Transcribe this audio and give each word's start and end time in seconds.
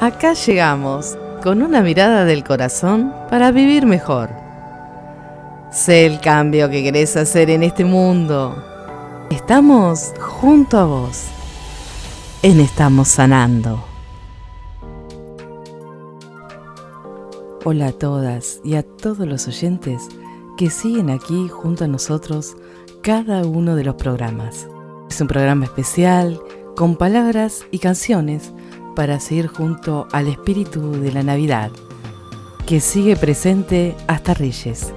Acá 0.00 0.34
llegamos 0.34 1.16
con 1.42 1.62
una 1.62 1.80
mirada 1.80 2.24
del 2.24 2.42
corazón 2.44 3.14
para 3.30 3.52
vivir 3.52 3.86
mejor. 3.86 4.28
Sé 5.70 6.06
el 6.06 6.20
cambio 6.20 6.68
que 6.68 6.82
querés 6.82 7.16
hacer 7.16 7.48
en 7.48 7.62
este 7.62 7.84
mundo. 7.84 8.56
Estamos 9.30 10.12
junto 10.20 10.78
a 10.78 10.84
vos. 10.84 11.24
En 12.42 12.60
Estamos 12.60 13.08
Sanando. 13.08 13.84
Hola 17.64 17.86
a 17.86 17.92
todas 17.92 18.60
y 18.64 18.74
a 18.74 18.82
todos 18.82 19.26
los 19.26 19.48
oyentes 19.48 20.08
que 20.58 20.70
siguen 20.70 21.08
aquí 21.08 21.48
junto 21.48 21.84
a 21.84 21.88
nosotros 21.88 22.56
cada 23.00 23.46
uno 23.46 23.76
de 23.76 23.84
los 23.84 23.94
programas. 23.94 24.66
Es 25.08 25.20
un 25.20 25.28
programa 25.28 25.64
especial 25.64 26.40
con 26.76 26.96
palabras 26.96 27.64
y 27.70 27.78
canciones 27.78 28.52
para 28.94 29.20
seguir 29.20 29.48
junto 29.48 30.08
al 30.12 30.28
espíritu 30.28 30.92
de 30.92 31.12
la 31.12 31.22
Navidad, 31.22 31.70
que 32.66 32.80
sigue 32.80 33.16
presente 33.16 33.94
hasta 34.06 34.34
Reyes. 34.34 34.92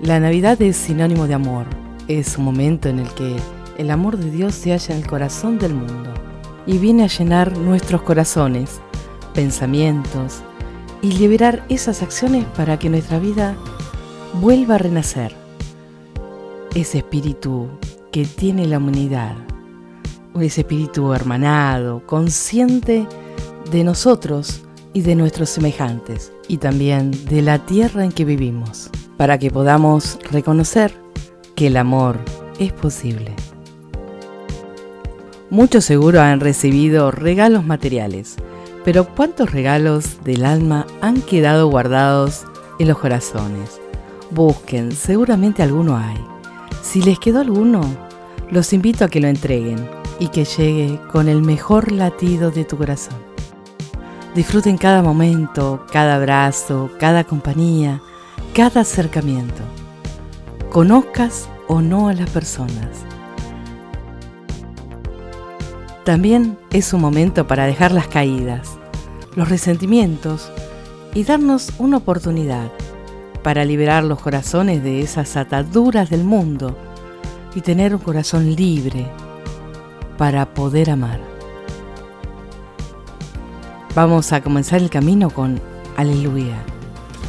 La 0.00 0.20
Navidad 0.20 0.60
es 0.62 0.76
sinónimo 0.76 1.26
de 1.26 1.34
amor, 1.34 1.66
es 2.08 2.38
un 2.38 2.44
momento 2.44 2.88
en 2.88 2.98
el 2.98 3.08
que 3.14 3.36
el 3.78 3.90
amor 3.90 4.16
de 4.16 4.30
Dios 4.30 4.54
se 4.54 4.72
halla 4.72 4.94
en 4.94 5.02
el 5.02 5.06
corazón 5.06 5.58
del 5.58 5.74
mundo 5.74 6.12
y 6.66 6.78
viene 6.78 7.04
a 7.04 7.08
llenar 7.08 7.56
nuestros 7.56 8.02
corazones, 8.02 8.80
pensamientos 9.34 10.42
y 11.02 11.12
liberar 11.12 11.64
esas 11.68 12.02
acciones 12.02 12.44
para 12.56 12.78
que 12.78 12.90
nuestra 12.90 13.18
vida 13.18 13.56
vuelva 14.40 14.74
a 14.74 14.78
renacer. 14.78 15.34
Ese 16.74 16.98
espíritu 16.98 17.68
que 18.12 18.24
tiene 18.24 18.66
la 18.66 18.78
humanidad 18.78 19.34
ese 20.38 20.62
espíritu 20.62 21.12
hermanado, 21.12 22.04
consciente 22.06 23.06
de 23.70 23.84
nosotros 23.84 24.62
y 24.92 25.02
de 25.02 25.14
nuestros 25.14 25.50
semejantes, 25.50 26.32
y 26.48 26.58
también 26.58 27.10
de 27.26 27.42
la 27.42 27.58
tierra 27.58 28.04
en 28.04 28.12
que 28.12 28.24
vivimos, 28.24 28.90
para 29.16 29.38
que 29.38 29.50
podamos 29.50 30.18
reconocer 30.30 30.94
que 31.54 31.68
el 31.68 31.76
amor 31.76 32.18
es 32.58 32.72
posible. 32.72 33.34
Muchos 35.50 35.84
seguro 35.84 36.20
han 36.20 36.40
recibido 36.40 37.10
regalos 37.10 37.64
materiales, 37.64 38.36
pero 38.84 39.06
¿cuántos 39.14 39.50
regalos 39.50 40.22
del 40.24 40.44
alma 40.44 40.86
han 41.00 41.20
quedado 41.22 41.68
guardados 41.68 42.44
en 42.78 42.88
los 42.88 42.98
corazones? 42.98 43.80
Busquen, 44.30 44.92
seguramente 44.92 45.62
alguno 45.62 45.96
hay. 45.96 46.16
Si 46.82 47.02
les 47.02 47.18
quedó 47.18 47.40
alguno, 47.40 47.82
los 48.50 48.72
invito 48.72 49.04
a 49.04 49.08
que 49.08 49.20
lo 49.20 49.28
entreguen 49.28 49.88
y 50.18 50.28
que 50.28 50.44
llegue 50.44 51.00
con 51.12 51.28
el 51.28 51.40
mejor 51.40 51.92
latido 51.92 52.50
de 52.50 52.64
tu 52.64 52.76
corazón. 52.76 53.16
Disfruten 54.34 54.76
cada 54.76 55.02
momento, 55.02 55.86
cada 55.92 56.16
abrazo, 56.16 56.90
cada 56.98 57.24
compañía, 57.24 58.00
cada 58.54 58.80
acercamiento. 58.80 59.62
Conozcas 60.70 61.48
o 61.68 61.80
no 61.80 62.08
a 62.08 62.14
las 62.14 62.30
personas. 62.30 63.04
También 66.04 66.58
es 66.70 66.92
un 66.92 67.00
momento 67.00 67.46
para 67.46 67.66
dejar 67.66 67.92
las 67.92 68.08
caídas, 68.08 68.78
los 69.36 69.48
resentimientos 69.48 70.50
y 71.14 71.24
darnos 71.24 71.72
una 71.78 71.98
oportunidad 71.98 72.70
para 73.42 73.64
liberar 73.64 74.04
los 74.04 74.20
corazones 74.20 74.82
de 74.82 75.00
esas 75.00 75.36
ataduras 75.36 76.10
del 76.10 76.24
mundo 76.24 76.76
y 77.54 77.60
tener 77.60 77.94
un 77.94 78.00
corazón 78.00 78.54
libre, 78.54 79.06
para 80.20 80.52
poder 80.52 80.90
amar. 80.90 81.18
Vamos 83.94 84.32
a 84.32 84.42
comenzar 84.42 84.82
el 84.82 84.90
camino 84.90 85.30
con 85.30 85.58
Aleluya, 85.96 86.62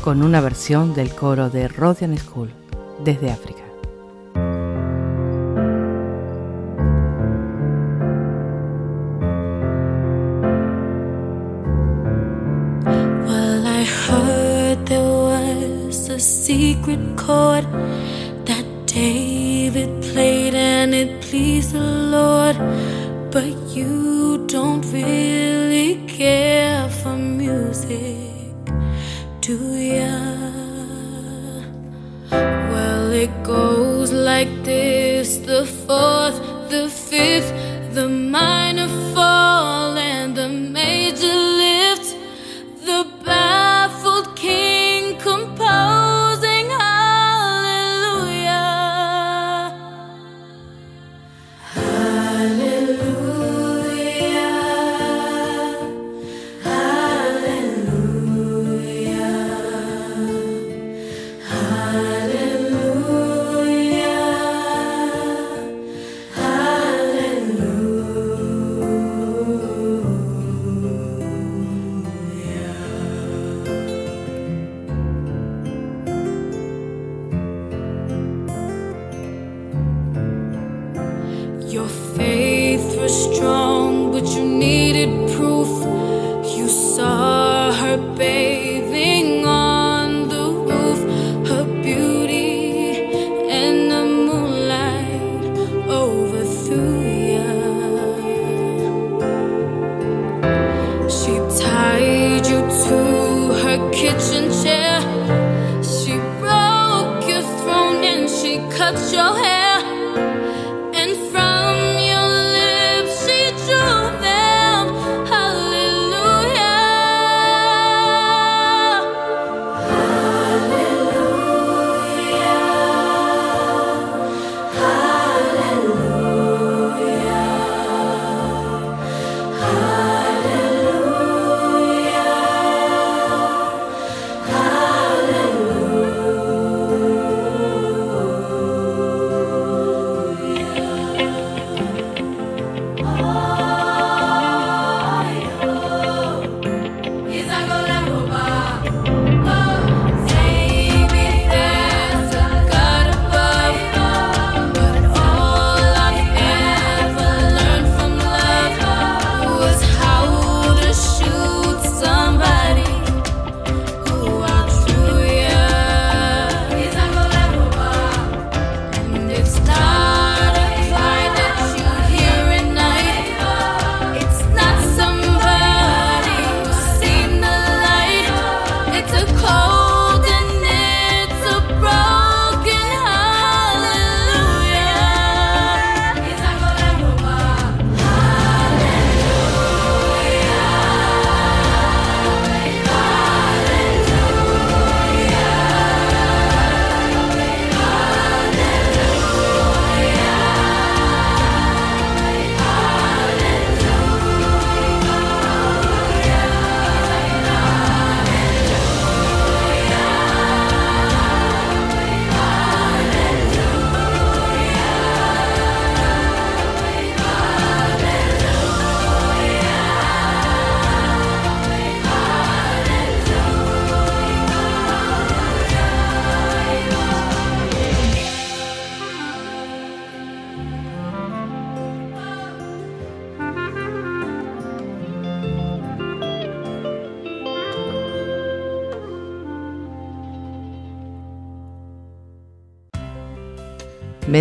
con 0.03 0.21
una 0.21 0.41
versión 0.41 0.93
del 0.93 1.15
coro 1.15 1.49
de 1.49 1.69
Rodian 1.69 2.17
School 2.17 2.51
desde 3.03 3.31
África. 3.31 3.60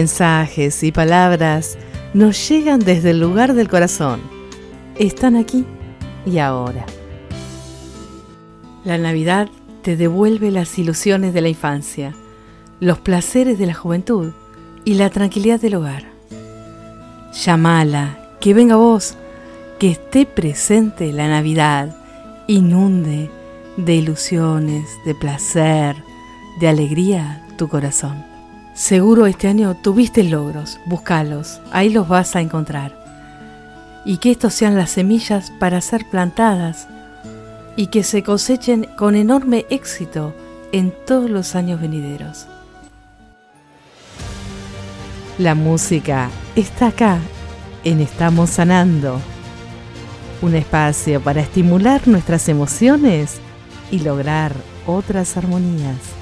Mensajes 0.00 0.82
y 0.82 0.93
palabras 0.93 1.76
nos 2.14 2.49
llegan 2.49 2.81
desde 2.81 3.11
el 3.11 3.20
lugar 3.20 3.52
del 3.52 3.69
corazón. 3.69 4.23
Están 4.99 5.37
aquí 5.37 5.67
y 6.25 6.38
ahora. 6.38 6.87
La 8.82 8.97
Navidad 8.97 9.50
te 9.82 9.99
devuelve 9.99 10.50
las 10.50 10.79
ilusiones 10.79 11.35
de 11.35 11.43
la 11.43 11.50
infancia, 11.50 12.14
los 12.81 12.99
placeres 12.99 13.58
de 13.58 13.67
la 13.67 13.75
juventud 13.75 14.32
y 14.87 14.94
la 14.94 15.11
tranquilidad 15.11 15.61
del 15.61 15.75
hogar. 15.75 16.06
Llamala, 17.35 18.37
que 18.41 18.55
venga 18.55 18.76
vos, 18.76 19.19
que 19.79 19.91
esté 19.91 20.25
presente 20.25 21.12
la 21.12 21.29
Navidad, 21.29 21.94
inunde 22.46 23.31
de 23.76 23.96
ilusiones, 23.96 24.87
de 25.05 25.14
placer, 25.14 25.94
de 26.58 26.69
alegría 26.69 27.46
tu 27.58 27.69
corazón. 27.69 28.30
Seguro 28.81 29.27
este 29.27 29.47
año 29.47 29.77
tuviste 29.77 30.25
logros, 30.25 30.81
búscalos, 30.87 31.61
ahí 31.71 31.91
los 31.91 32.09
vas 32.09 32.35
a 32.35 32.41
encontrar. 32.41 32.99
Y 34.06 34.17
que 34.17 34.31
estos 34.31 34.55
sean 34.55 34.75
las 34.75 34.93
semillas 34.93 35.53
para 35.61 35.82
ser 35.82 36.09
plantadas 36.09 36.88
y 37.77 37.88
que 37.88 38.03
se 38.03 38.23
cosechen 38.23 38.88
con 38.97 39.17
enorme 39.17 39.67
éxito 39.69 40.35
en 40.73 40.94
todos 41.06 41.29
los 41.29 41.55
años 41.56 41.79
venideros. 41.79 42.47
La 45.37 45.55
música 45.55 46.31
está 46.56 46.87
acá 46.87 47.19
en 47.85 48.00
Estamos 48.00 48.49
Sanando, 48.49 49.21
un 50.41 50.55
espacio 50.55 51.21
para 51.21 51.43
estimular 51.43 52.09
nuestras 52.09 52.49
emociones 52.49 53.41
y 53.91 53.99
lograr 53.99 54.55
otras 54.87 55.37
armonías. 55.37 56.19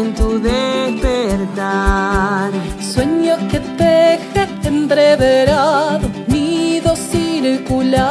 En 0.00 0.14
tu 0.14 0.38
despertar. 0.38 2.52
Sueño 2.80 3.36
que 3.50 3.58
teje 3.80 4.42
entreverado, 4.64 6.08
nido 6.28 6.94
circular, 6.96 8.04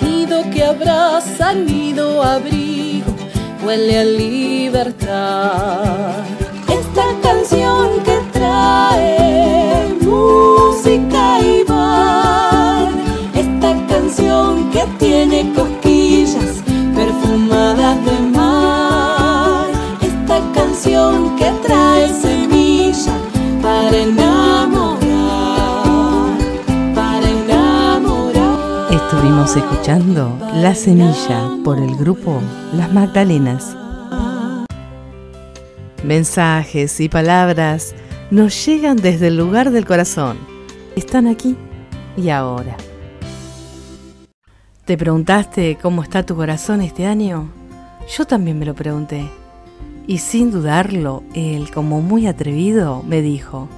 nido 0.00 0.42
que 0.52 0.62
abraza, 0.64 1.54
nido 1.54 2.22
abrigo, 2.22 3.12
huele 3.64 3.98
a 3.98 4.04
libertad. 4.04 6.24
Esta 6.78 7.06
canción 7.22 7.86
que 8.06 8.16
trae 8.32 9.96
música 10.00 11.40
y 11.40 11.64
bar, 11.64 12.88
esta 13.34 13.74
canción 13.90 14.70
que 14.70 14.84
tiene 14.98 15.52
cosquillas 15.54 15.75
que 20.86 21.50
trae 21.66 22.08
semilla 22.14 23.18
para 23.60 23.96
enamorar, 23.96 25.00
para 26.94 27.28
enamorar. 27.28 28.92
Estuvimos 28.92 29.56
escuchando 29.56 30.38
La 30.54 30.76
Semilla 30.76 31.50
por 31.64 31.78
el 31.78 31.96
grupo 31.96 32.40
Las 32.72 32.92
Magdalenas. 32.92 33.76
Mensajes 36.04 37.00
y 37.00 37.08
palabras 37.08 37.96
nos 38.30 38.64
llegan 38.64 38.96
desde 38.96 39.26
el 39.26 39.36
lugar 39.36 39.72
del 39.72 39.86
corazón. 39.86 40.38
Están 40.94 41.26
aquí 41.26 41.56
y 42.16 42.30
ahora. 42.30 42.76
¿Te 44.84 44.96
preguntaste 44.96 45.78
cómo 45.82 46.04
está 46.04 46.24
tu 46.24 46.36
corazón 46.36 46.80
este 46.80 47.06
año? 47.06 47.50
Yo 48.16 48.24
también 48.24 48.56
me 48.56 48.66
lo 48.66 48.74
pregunté. 48.74 49.28
Y 50.06 50.18
sin 50.18 50.50
dudarlo, 50.50 51.24
él, 51.34 51.70
como 51.72 52.00
muy 52.00 52.26
atrevido, 52.26 53.02
me 53.02 53.22
dijo, 53.22 53.68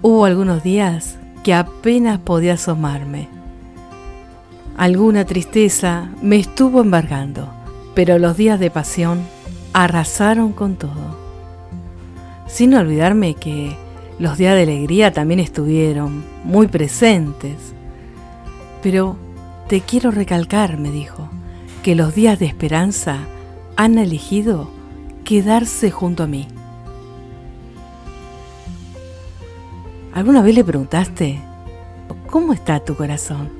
hubo 0.00 0.24
algunos 0.24 0.62
días 0.62 1.18
que 1.42 1.54
apenas 1.54 2.18
podía 2.20 2.54
asomarme. 2.54 3.28
Alguna 4.76 5.24
tristeza 5.24 6.10
me 6.22 6.36
estuvo 6.36 6.80
embargando, 6.80 7.48
pero 7.94 8.18
los 8.18 8.36
días 8.36 8.60
de 8.60 8.70
pasión 8.70 9.20
arrasaron 9.72 10.52
con 10.52 10.76
todo. 10.76 11.18
Sin 12.46 12.74
olvidarme 12.74 13.34
que 13.34 13.76
los 14.18 14.38
días 14.38 14.54
de 14.54 14.62
alegría 14.62 15.12
también 15.12 15.40
estuvieron 15.40 16.24
muy 16.44 16.68
presentes. 16.68 17.56
Pero 18.82 19.16
te 19.68 19.80
quiero 19.80 20.10
recalcar, 20.12 20.78
me 20.78 20.90
dijo, 20.90 21.28
que 21.82 21.94
los 21.94 22.14
días 22.14 22.38
de 22.38 22.46
esperanza 22.46 23.18
han 23.76 23.98
elegido 23.98 24.70
quedarse 25.24 25.90
junto 25.90 26.22
a 26.22 26.26
mí. 26.26 26.46
¿Alguna 30.12 30.42
vez 30.42 30.54
le 30.54 30.62
preguntaste, 30.62 31.40
¿cómo 32.30 32.52
está 32.52 32.78
tu 32.78 32.94
corazón? 32.94 33.50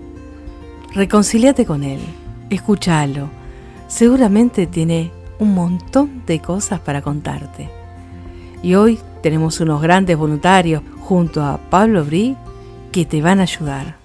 Reconcíliate 0.92 1.66
con 1.66 1.82
él, 1.82 2.00
escúchalo. 2.50 3.28
Seguramente 3.88 4.66
tiene 4.66 5.10
un 5.38 5.54
montón 5.54 6.22
de 6.26 6.40
cosas 6.40 6.80
para 6.80 7.02
contarte. 7.02 7.68
Y 8.62 8.76
hoy 8.76 9.00
tenemos 9.22 9.58
unos 9.60 9.82
grandes 9.82 10.16
voluntarios 10.16 10.82
junto 11.00 11.42
a 11.42 11.58
Pablo 11.58 12.04
Brí 12.04 12.36
que 12.92 13.04
te 13.04 13.20
van 13.20 13.40
a 13.40 13.42
ayudar. 13.42 14.03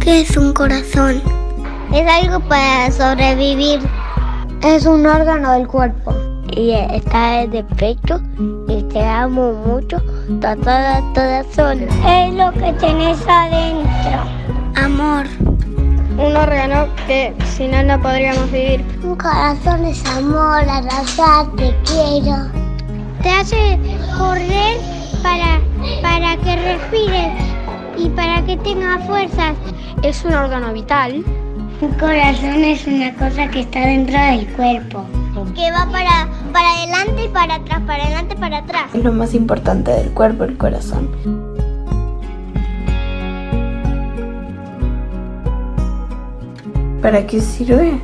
¿Qué 0.00 0.22
es 0.22 0.36
un 0.36 0.54
corazón? 0.54 1.20
Es 1.92 2.06
algo 2.08 2.40
para 2.48 2.90
sobrevivir. 2.90 3.80
Es 4.62 4.86
un 4.86 5.06
órgano 5.06 5.52
del 5.52 5.66
cuerpo. 5.66 6.14
Y 6.56 6.70
está 6.70 7.42
en 7.42 7.54
el 7.54 7.64
pecho 7.66 8.20
y 8.66 8.82
te 8.84 9.04
amo 9.04 9.52
mucho. 9.52 9.98
Toda, 10.40 11.02
toda 11.12 11.44
sola. 11.52 11.86
Es 12.06 12.34
lo 12.34 12.50
que 12.52 12.72
tenés 12.80 13.18
adentro. 13.28 14.22
Amor. 14.74 15.26
Un 16.16 16.36
órgano 16.36 16.86
que 17.06 17.34
sin 17.56 17.74
él 17.74 17.86
no 17.86 18.00
podríamos 18.00 18.50
vivir. 18.50 18.84
Un 19.02 19.16
corazón 19.16 19.84
es 19.84 20.04
amor, 20.06 20.66
abrazarte, 20.68 21.76
quiero. 21.84 22.48
Te 23.22 23.30
hace 23.30 23.78
correr 24.16 24.78
para, 25.22 25.60
para 26.02 26.36
que 26.38 26.56
respires 26.56 27.32
y 27.98 28.08
para 28.10 28.42
que 28.44 28.56
tengas 28.58 29.06
fuerzas. 29.06 29.54
Es 30.02 30.24
un 30.24 30.34
órgano 30.34 30.72
vital. 30.72 31.24
Un 31.80 31.92
corazón 31.94 32.64
es 32.64 32.86
una 32.86 33.14
cosa 33.14 33.48
que 33.48 33.60
está 33.60 33.80
dentro 33.80 34.18
del 34.18 34.46
cuerpo. 34.52 35.04
Que 35.54 35.70
va 35.70 35.86
para, 35.90 36.28
para 36.52 36.70
adelante 36.72 37.24
y 37.24 37.28
para 37.28 37.54
atrás, 37.54 37.80
para 37.86 38.04
adelante 38.04 38.34
y 38.36 38.40
para 38.40 38.58
atrás. 38.58 38.94
Es 38.94 39.02
lo 39.02 39.12
más 39.12 39.34
importante 39.34 39.90
del 39.90 40.10
cuerpo, 40.10 40.44
el 40.44 40.56
corazón. 40.56 41.08
¿Para 47.00 47.26
qué 47.26 47.40
sirve? 47.40 47.98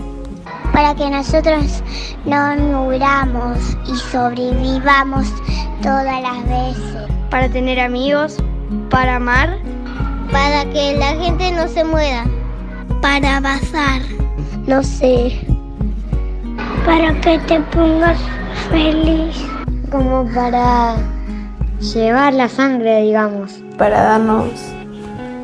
para 0.76 0.95
que 0.95 1.09
nosotros 1.09 1.83
no 2.26 2.55
muramos 2.57 3.59
y 3.87 3.97
sobrevivamos 3.97 5.26
todas 5.83 6.21
las 6.21 6.47
veces. 6.47 7.11
Para 7.31 7.49
tener 7.49 7.81
amigos, 7.81 8.37
para 8.90 9.16
amar, 9.16 9.59
para 10.30 10.64
que 10.71 10.97
la 10.97 11.16
gente 11.16 11.52
no 11.52 11.68
se 11.68 11.85
muera, 11.85 12.25
para 13.00 13.40
bazar, 13.40 14.02
no 14.66 14.83
sé, 14.83 15.40
para 16.85 17.12
que 17.21 17.38
te 17.40 17.61
pongas 17.61 18.18
feliz, 18.71 19.37
como 19.90 20.25
para 20.35 20.97
llevar 21.80 22.35
la 22.35 22.49
sangre, 22.49 23.02
digamos, 23.02 23.61
para 23.78 24.02
darnos 24.02 24.50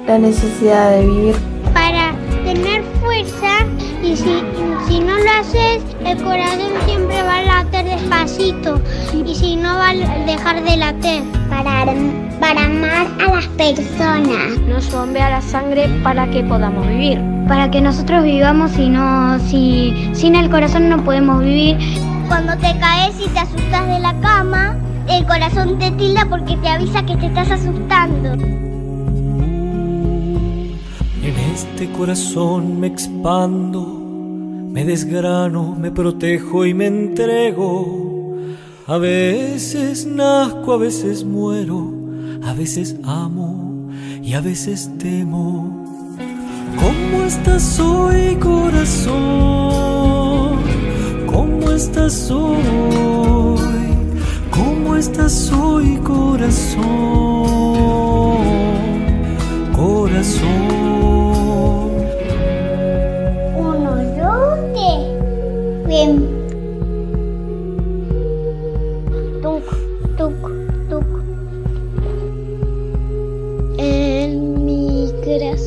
la 0.06 0.18
necesidad 0.18 0.90
de 0.90 1.06
vivir, 1.06 1.36
para 1.72 2.12
tener 2.44 2.82
fuerza 3.00 3.66
y 4.02 4.16
si, 4.16 4.42
si 4.88 4.98
no 4.98 5.16
lo 5.16 5.30
haces, 5.40 5.82
el 6.04 6.22
corazón 6.22 6.72
siempre 6.84 7.22
va 7.22 7.38
a 7.38 7.42
latir 7.42 7.84
despacito. 7.84 8.80
Y 9.24 9.34
si 9.34 9.56
no 9.56 9.76
va 9.76 9.90
a 9.90 9.94
dejar 9.94 10.62
de 10.62 10.76
latir. 10.76 11.22
Para, 11.48 11.84
para 12.42 12.64
amar 12.64 13.06
a 13.20 13.36
las 13.36 13.46
personas. 13.46 14.58
Nos 14.68 14.90
bombea 14.90 15.30
la 15.30 15.40
sangre 15.40 15.88
para 16.02 16.28
que 16.28 16.42
podamos 16.42 16.88
vivir. 16.88 17.20
Para 17.46 17.70
que 17.70 17.80
nosotros 17.80 18.24
vivamos 18.24 18.76
y 18.76 18.88
no, 18.88 19.38
si 19.38 20.10
sin 20.12 20.34
el 20.34 20.50
corazón 20.50 20.88
no 20.88 21.04
podemos 21.04 21.40
vivir. 21.40 21.78
Cuando 22.26 22.54
te 22.54 22.76
caes 22.80 23.14
y 23.24 23.28
te 23.28 23.38
asustas 23.38 23.86
de 23.86 24.00
la 24.00 24.18
cama, 24.20 24.76
el 25.08 25.24
corazón 25.24 25.78
te 25.78 25.92
tilda 25.92 26.26
porque 26.28 26.56
te 26.56 26.68
avisa 26.68 27.06
que 27.06 27.16
te 27.16 27.26
estás 27.26 27.48
asustando. 27.52 28.32
En 31.22 31.38
este 31.54 31.92
corazón 31.92 32.80
me 32.80 32.88
expando, 32.88 33.86
me 34.68 34.84
desgrano, 34.84 35.76
me 35.78 35.92
protejo 35.92 36.66
y 36.66 36.74
me 36.74 36.88
entrego. 36.88 38.34
A 38.88 38.98
veces 38.98 40.06
nazco, 40.06 40.72
a 40.72 40.78
veces 40.78 41.22
muero, 41.22 42.01
a 42.44 42.52
veces 42.54 42.96
amo 43.04 43.88
y 44.22 44.34
a 44.34 44.40
veces 44.40 44.90
temo. 44.98 45.84
¿Cómo 46.76 47.24
estás 47.24 47.78
hoy, 47.78 48.36
corazón? 48.36 49.12
¿Cómo 51.26 51.70
estás 51.70 52.30
hoy? 52.30 53.58
¿Cómo 54.50 54.96
estás 54.96 55.50
hoy, 55.52 55.96
corazón? 55.98 56.82
Corazón. 59.74 60.82
En 65.94 66.41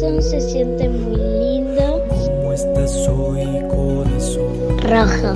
corazón 0.05 0.21
se 0.21 0.41
siente 0.41 0.87
muy 0.89 1.15
lindo. 1.17 2.03
¿Cómo 2.09 2.53
estás 2.53 3.07
hoy, 3.07 3.45
corazón? 3.69 4.77
Rojo. 4.81 5.33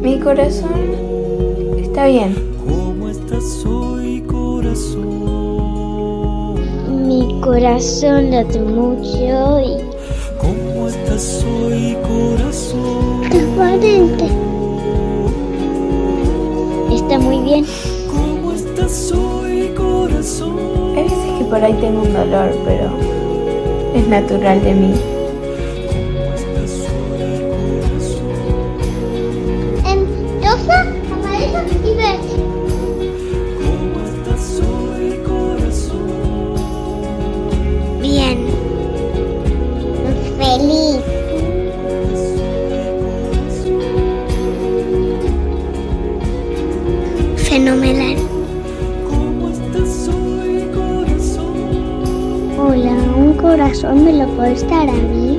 Mi 0.00 0.18
corazón 0.18 1.76
está 1.78 2.06
bien. 2.06 2.34
¿Cómo 2.66 3.08
estás 3.08 3.64
hoy, 3.66 4.22
corazón? 4.22 5.06
Mi 7.06 7.40
corazón 7.40 8.30
late 8.30 8.60
mucho 8.60 9.60
y 9.60 9.76
¿Cómo 10.38 10.88
estás 10.88 11.44
hoy, 11.44 11.96
corazón? 12.02 13.28
transparente. 13.30 14.24
Está 16.94 17.18
muy 17.18 17.38
bien. 17.40 17.66
¿Cómo 18.10 18.52
estás 18.52 19.12
hoy, 19.12 19.18
corazón? 19.18 19.47
Hay 20.30 21.04
veces 21.04 21.38
que 21.38 21.44
por 21.44 21.64
ahí 21.64 21.72
tengo 21.80 22.02
un 22.02 22.12
dolor, 22.12 22.54
pero 22.66 22.90
es 23.94 24.06
natural 24.08 24.62
de 24.62 24.74
mí. 24.74 24.94
Corazón 53.68 54.02
me 54.02 54.14
lo 54.14 54.26
puedes 54.28 54.66
dar 54.70 54.88
a 54.88 54.92
mí. 54.94 55.38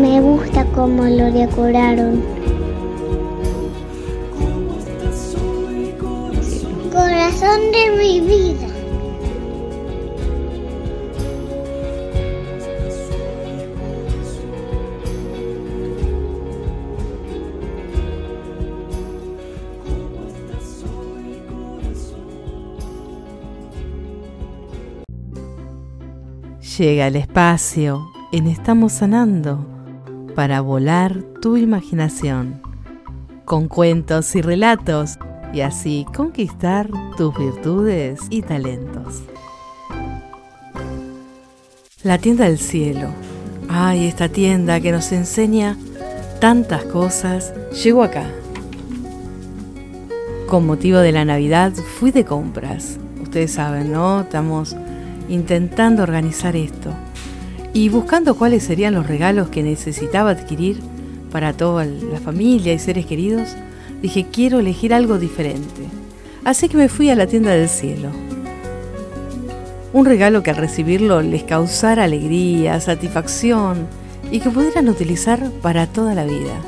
Me 0.00 0.20
gusta 0.20 0.64
cómo 0.74 1.04
lo 1.04 1.30
decoraron. 1.30 2.24
Corazón 6.92 7.60
de 7.70 7.96
mi 7.96 8.20
vida. 8.20 8.55
Llega 26.78 27.06
el 27.06 27.16
espacio 27.16 28.10
en 28.32 28.48
Estamos 28.48 28.92
Sanando 28.92 29.66
para 30.34 30.60
volar 30.60 31.22
tu 31.40 31.56
imaginación 31.56 32.60
con 33.46 33.66
cuentos 33.66 34.34
y 34.36 34.42
relatos 34.42 35.16
y 35.54 35.62
así 35.62 36.04
conquistar 36.14 36.90
tus 37.16 37.34
virtudes 37.38 38.20
y 38.28 38.42
talentos. 38.42 39.22
La 42.02 42.18
tienda 42.18 42.44
del 42.44 42.58
cielo. 42.58 43.08
Ay, 43.70 44.06
esta 44.06 44.28
tienda 44.28 44.78
que 44.78 44.92
nos 44.92 45.12
enseña 45.12 45.78
tantas 46.40 46.84
cosas, 46.84 47.54
llegó 47.82 48.02
acá. 48.02 48.26
Con 50.46 50.66
motivo 50.66 50.98
de 50.98 51.12
la 51.12 51.24
Navidad 51.24 51.72
fui 51.72 52.10
de 52.10 52.26
compras. 52.26 52.98
Ustedes 53.22 53.52
saben, 53.52 53.92
¿no? 53.92 54.20
Estamos 54.20 54.76
intentando 55.28 56.02
organizar 56.02 56.56
esto 56.56 56.90
y 57.72 57.88
buscando 57.88 58.36
cuáles 58.36 58.64
serían 58.64 58.94
los 58.94 59.06
regalos 59.06 59.48
que 59.48 59.62
necesitaba 59.62 60.30
adquirir 60.30 60.80
para 61.30 61.52
toda 61.52 61.84
la 61.84 62.20
familia 62.20 62.72
y 62.72 62.78
seres 62.78 63.06
queridos, 63.06 63.56
dije 64.00 64.26
quiero 64.32 64.60
elegir 64.60 64.94
algo 64.94 65.18
diferente. 65.18 65.82
Así 66.44 66.68
que 66.68 66.76
me 66.76 66.88
fui 66.88 67.10
a 67.10 67.16
la 67.16 67.26
tienda 67.26 67.50
del 67.50 67.68
cielo. 67.68 68.10
Un 69.92 70.06
regalo 70.06 70.42
que 70.42 70.50
al 70.50 70.56
recibirlo 70.56 71.20
les 71.22 71.42
causara 71.42 72.04
alegría, 72.04 72.80
satisfacción 72.80 73.86
y 74.30 74.40
que 74.40 74.50
pudieran 74.50 74.88
utilizar 74.88 75.50
para 75.62 75.86
toda 75.86 76.14
la 76.14 76.24
vida. 76.24 76.60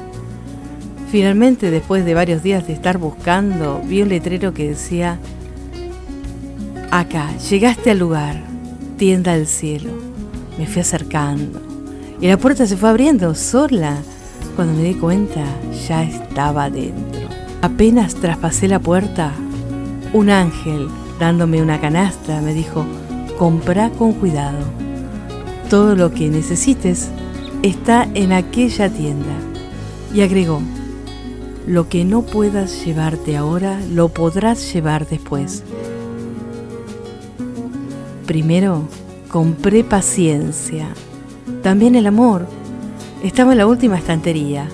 Finalmente, 1.11 1.71
después 1.71 2.05
de 2.05 2.15
varios 2.15 2.43
días 2.43 2.67
de 2.67 2.75
estar 2.75 2.99
buscando, 2.99 3.81
vi 3.85 4.03
un 4.03 4.11
letrero 4.11 4.53
que 4.53 4.69
decía, 4.69 5.19
acá, 6.91 7.35
llegaste 7.49 7.91
al 7.91 7.99
lugar, 7.99 8.48
tienda 8.99 9.33
del 9.35 9.47
cielo. 9.47 9.91
Me 10.59 10.67
fui 10.67 10.83
acercando 10.83 11.61
y 12.21 12.27
la 12.27 12.37
puerta 12.37 12.67
se 12.67 12.77
fue 12.77 12.91
abriendo 12.91 13.35
sola. 13.35 13.97
Cuando 14.57 14.75
me 14.75 14.89
di 14.89 14.95
cuenta, 14.95 15.45
ya 15.89 16.03
estaba 16.03 16.69
dentro. 16.69 17.29
Apenas 17.63 18.17
traspasé 18.17 18.69
la 18.69 18.81
puerta, 18.81 19.33
un 20.13 20.31
ángel, 20.31 20.89
dándome 21.19 21.63
una 21.63 21.81
canasta, 21.81 22.41
me 22.41 22.55
dijo, 22.55 22.85
comprá 23.39 23.91
con 23.91 24.13
cuidado. 24.13 24.59
Todo 25.71 25.95
lo 25.95 26.13
que 26.13 26.29
necesites 26.29 27.09
está 27.63 28.09
en 28.15 28.33
aquella 28.33 28.91
tienda. 28.91 29.35
Y 30.13 30.23
agregó, 30.23 30.61
lo 31.67 31.89
que 31.89 32.05
no 32.05 32.23
puedas 32.23 32.85
llevarte 32.85 33.37
ahora, 33.37 33.79
lo 33.93 34.09
podrás 34.09 34.73
llevar 34.73 35.07
después. 35.07 35.63
Primero, 38.29 38.83
compré 39.31 39.85
paciencia. 39.85 40.89
También 41.63 41.97
el 41.97 42.07
amor. 42.07 42.47
Estaba 43.23 43.53
en 43.53 43.59
la 43.59 43.67
última 43.67 43.97
estantería. 43.97 44.69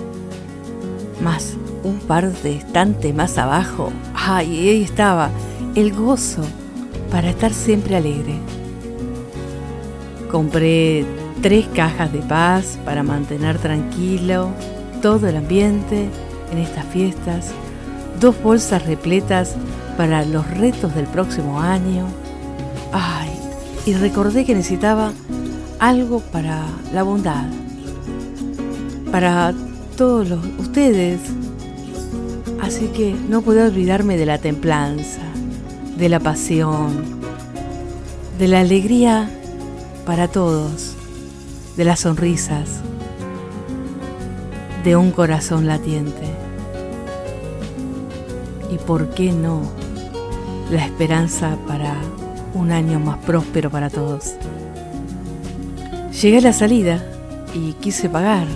Más 1.22 1.56
un 1.84 2.00
par 2.00 2.32
de 2.32 2.56
estantes 2.56 3.14
más 3.14 3.38
abajo. 3.38 3.92
Ay, 4.12 4.70
ahí 4.70 4.82
estaba. 4.82 5.30
El 5.76 5.94
gozo 5.94 6.42
para 7.12 7.30
estar 7.30 7.52
siempre 7.52 7.94
alegre. 7.94 8.34
Compré 10.32 11.06
tres 11.40 11.68
cajas 11.76 12.12
de 12.12 12.22
paz 12.22 12.76
para 12.84 13.04
mantener 13.04 13.58
tranquilo 13.58 14.48
todo 15.00 15.28
el 15.28 15.36
ambiente 15.36 16.08
en 16.50 16.58
estas 16.58 16.86
fiestas, 16.86 17.52
dos 18.18 18.34
bolsas 18.42 18.84
repletas 18.84 19.54
para 19.96 20.24
los 20.24 20.44
retos 20.58 20.92
del 20.96 21.06
próximo 21.06 21.60
año. 21.60 22.08
Y 23.86 23.92
recordé 23.94 24.44
que 24.44 24.54
necesitaba 24.54 25.12
algo 25.78 26.20
para 26.20 26.62
la 26.92 27.02
bondad, 27.02 27.44
para 29.10 29.52
todos 29.96 30.28
los, 30.28 30.40
ustedes. 30.58 31.20
Así 32.62 32.88
que 32.88 33.14
no 33.28 33.42
puedo 33.42 33.66
olvidarme 33.66 34.16
de 34.16 34.26
la 34.26 34.38
templanza, 34.38 35.20
de 35.98 36.08
la 36.08 36.18
pasión, 36.18 37.04
de 38.38 38.48
la 38.48 38.60
alegría 38.60 39.28
para 40.06 40.28
todos, 40.28 40.94
de 41.76 41.84
las 41.84 42.00
sonrisas, 42.00 42.80
de 44.82 44.96
un 44.96 45.10
corazón 45.10 45.66
latiente. 45.66 46.26
Y 48.70 48.78
por 48.78 49.10
qué 49.10 49.32
no, 49.32 49.60
la 50.70 50.86
esperanza 50.86 51.58
para 51.68 51.94
un 52.54 52.72
año 52.72 53.00
más 53.00 53.18
próspero 53.18 53.70
para 53.70 53.90
todos. 53.90 54.34
Llegué 56.20 56.38
a 56.38 56.42
la 56.42 56.52
salida 56.52 57.04
y 57.54 57.72
quise 57.74 58.08
pagar. 58.08 58.46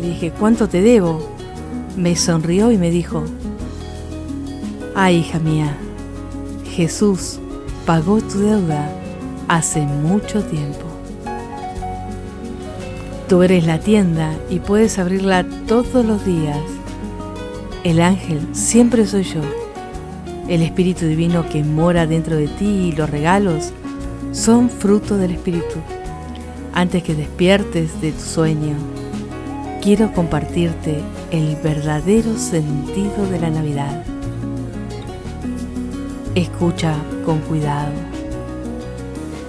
Le 0.00 0.08
dije, 0.08 0.30
¿cuánto 0.30 0.68
te 0.68 0.82
debo? 0.82 1.20
Me 1.96 2.14
sonrió 2.14 2.70
y 2.70 2.78
me 2.78 2.90
dijo, 2.90 3.24
ay 4.94 5.16
hija 5.16 5.38
mía, 5.38 5.76
Jesús 6.70 7.38
pagó 7.86 8.20
tu 8.20 8.40
deuda 8.40 8.90
hace 9.48 9.80
mucho 9.80 10.42
tiempo. 10.44 10.84
Tú 13.28 13.42
eres 13.42 13.66
la 13.66 13.80
tienda 13.80 14.34
y 14.50 14.60
puedes 14.60 14.98
abrirla 14.98 15.44
todos 15.66 16.04
los 16.04 16.24
días. 16.24 16.58
El 17.82 18.00
ángel 18.00 18.46
siempre 18.52 19.06
soy 19.06 19.24
yo. 19.24 19.40
El 20.48 20.62
Espíritu 20.62 21.06
Divino 21.06 21.48
que 21.48 21.64
mora 21.64 22.06
dentro 22.06 22.36
de 22.36 22.46
ti 22.46 22.66
y 22.66 22.92
los 22.92 23.10
regalos 23.10 23.72
son 24.30 24.70
fruto 24.70 25.16
del 25.16 25.32
Espíritu. 25.32 25.80
Antes 26.72 27.02
que 27.02 27.16
despiertes 27.16 28.00
de 28.00 28.12
tu 28.12 28.20
sueño, 28.20 28.76
quiero 29.82 30.12
compartirte 30.12 31.00
el 31.32 31.56
verdadero 31.56 32.38
sentido 32.38 33.26
de 33.28 33.40
la 33.40 33.50
Navidad. 33.50 34.04
Escucha 36.36 36.94
con 37.24 37.40
cuidado. 37.40 37.92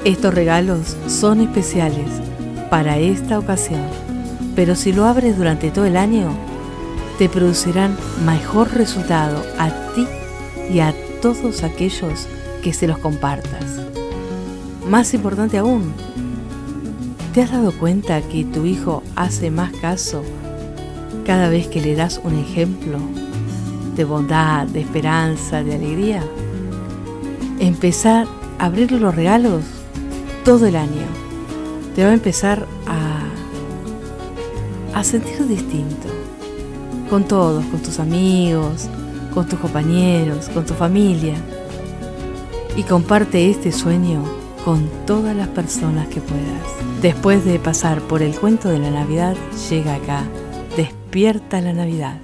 Estos 0.03 0.33
regalos 0.33 0.97
son 1.07 1.41
especiales 1.41 2.07
para 2.71 2.97
esta 2.97 3.37
ocasión, 3.37 3.83
pero 4.55 4.73
si 4.73 4.93
lo 4.93 5.05
abres 5.05 5.37
durante 5.37 5.69
todo 5.69 5.85
el 5.85 5.95
año, 5.95 6.31
te 7.19 7.29
producirán 7.29 7.95
mejor 8.25 8.73
resultado 8.73 9.43
a 9.59 9.69
ti 9.93 10.07
y 10.71 10.79
a 10.79 10.93
todos 11.21 11.63
aquellos 11.63 12.27
que 12.61 12.73
se 12.73 12.87
los 12.87 12.97
compartas. 12.99 13.81
Más 14.89 15.13
importante 15.13 15.57
aún, 15.57 15.93
¿te 17.33 17.41
has 17.41 17.51
dado 17.51 17.71
cuenta 17.71 18.21
que 18.21 18.45
tu 18.45 18.65
hijo 18.65 19.03
hace 19.15 19.51
más 19.51 19.71
caso 19.73 20.23
cada 21.25 21.49
vez 21.49 21.67
que 21.67 21.81
le 21.81 21.95
das 21.95 22.21
un 22.23 22.37
ejemplo 22.37 22.99
de 23.95 24.03
bondad, 24.05 24.67
de 24.67 24.81
esperanza, 24.81 25.63
de 25.63 25.75
alegría? 25.75 26.23
Empezar 27.59 28.27
a 28.59 28.65
abrir 28.65 28.91
los 28.91 29.15
regalos 29.15 29.63
todo 30.45 30.67
el 30.67 30.75
año. 30.75 31.05
Te 31.95 32.03
va 32.03 32.11
a 32.11 32.13
empezar 32.13 32.65
a, 32.85 33.23
a 34.97 35.03
sentir 35.03 35.47
distinto. 35.47 36.07
Con 37.09 37.23
todos, 37.23 37.65
con 37.65 37.81
tus 37.81 37.99
amigos, 37.99 38.89
con 39.37 39.47
tus 39.47 39.59
compañeros, 39.59 40.49
con 40.49 40.65
tu 40.65 40.73
familia. 40.73 41.35
Y 42.75 42.81
comparte 42.81 43.51
este 43.51 43.71
sueño 43.71 44.23
con 44.65 44.89
todas 45.05 45.35
las 45.35 45.47
personas 45.49 46.07
que 46.07 46.21
puedas. 46.21 47.03
Después 47.03 47.45
de 47.45 47.59
pasar 47.59 48.01
por 48.01 48.23
el 48.23 48.33
cuento 48.33 48.67
de 48.69 48.79
la 48.79 48.89
Navidad, 48.89 49.35
llega 49.69 49.93
acá. 49.93 50.23
Despierta 50.75 51.61
la 51.61 51.73
Navidad. 51.73 52.17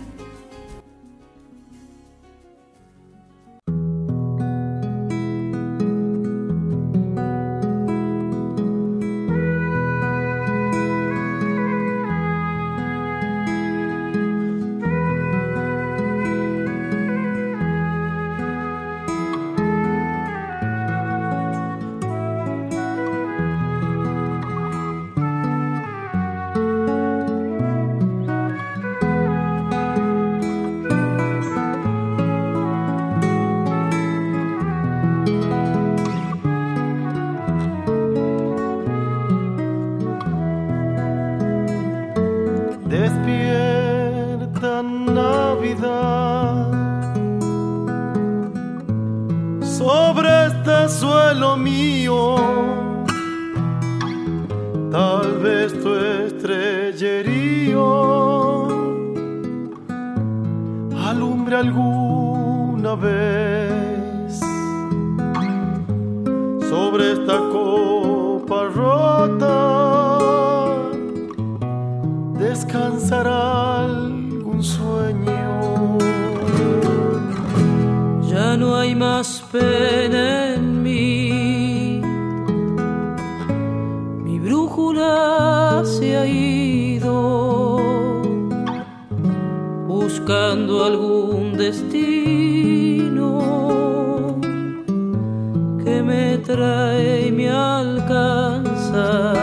buscando 90.23 90.85
algún 90.85 91.57
destino 91.57 93.29
que 95.83 96.01
me 96.01 96.37
trae 96.37 97.27
y 97.27 97.31
me 97.31 97.49
alcanza. 97.49 99.33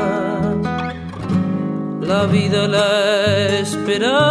La 2.01 2.25
vida, 2.27 2.66
la 2.66 3.59
esperanza, 3.59 4.31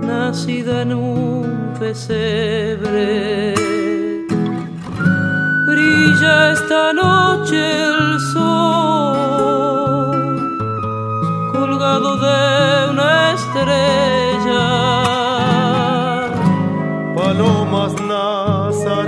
nacida 0.00 0.82
en 0.82 0.94
un 0.94 1.74
pesebre, 1.78 3.54
brilla 5.66 6.52
esta 6.52 6.92
noche. 6.94 7.93
lado 11.94 12.16
de 12.16 12.90
una 12.90 13.32
estrella. 13.38 14.64
Palomas 17.14 17.94
nazarenas 18.12 19.06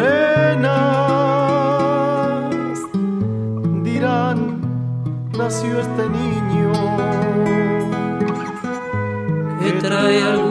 dirán, 3.82 4.38
nació 5.36 5.80
este 5.80 6.04
niño 6.18 6.72
que 9.60 9.72
trae 9.84 10.22
al 10.22 10.45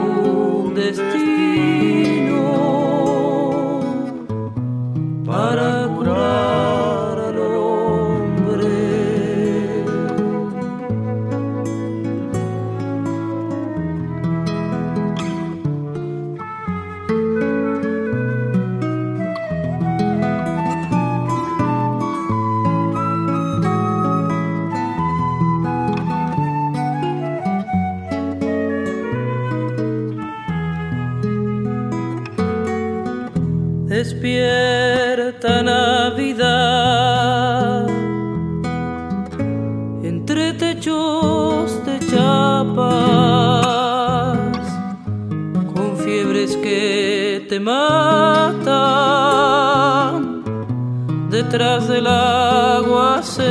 detrás 51.46 51.86
del 51.86 52.06
aguacero 52.08 53.44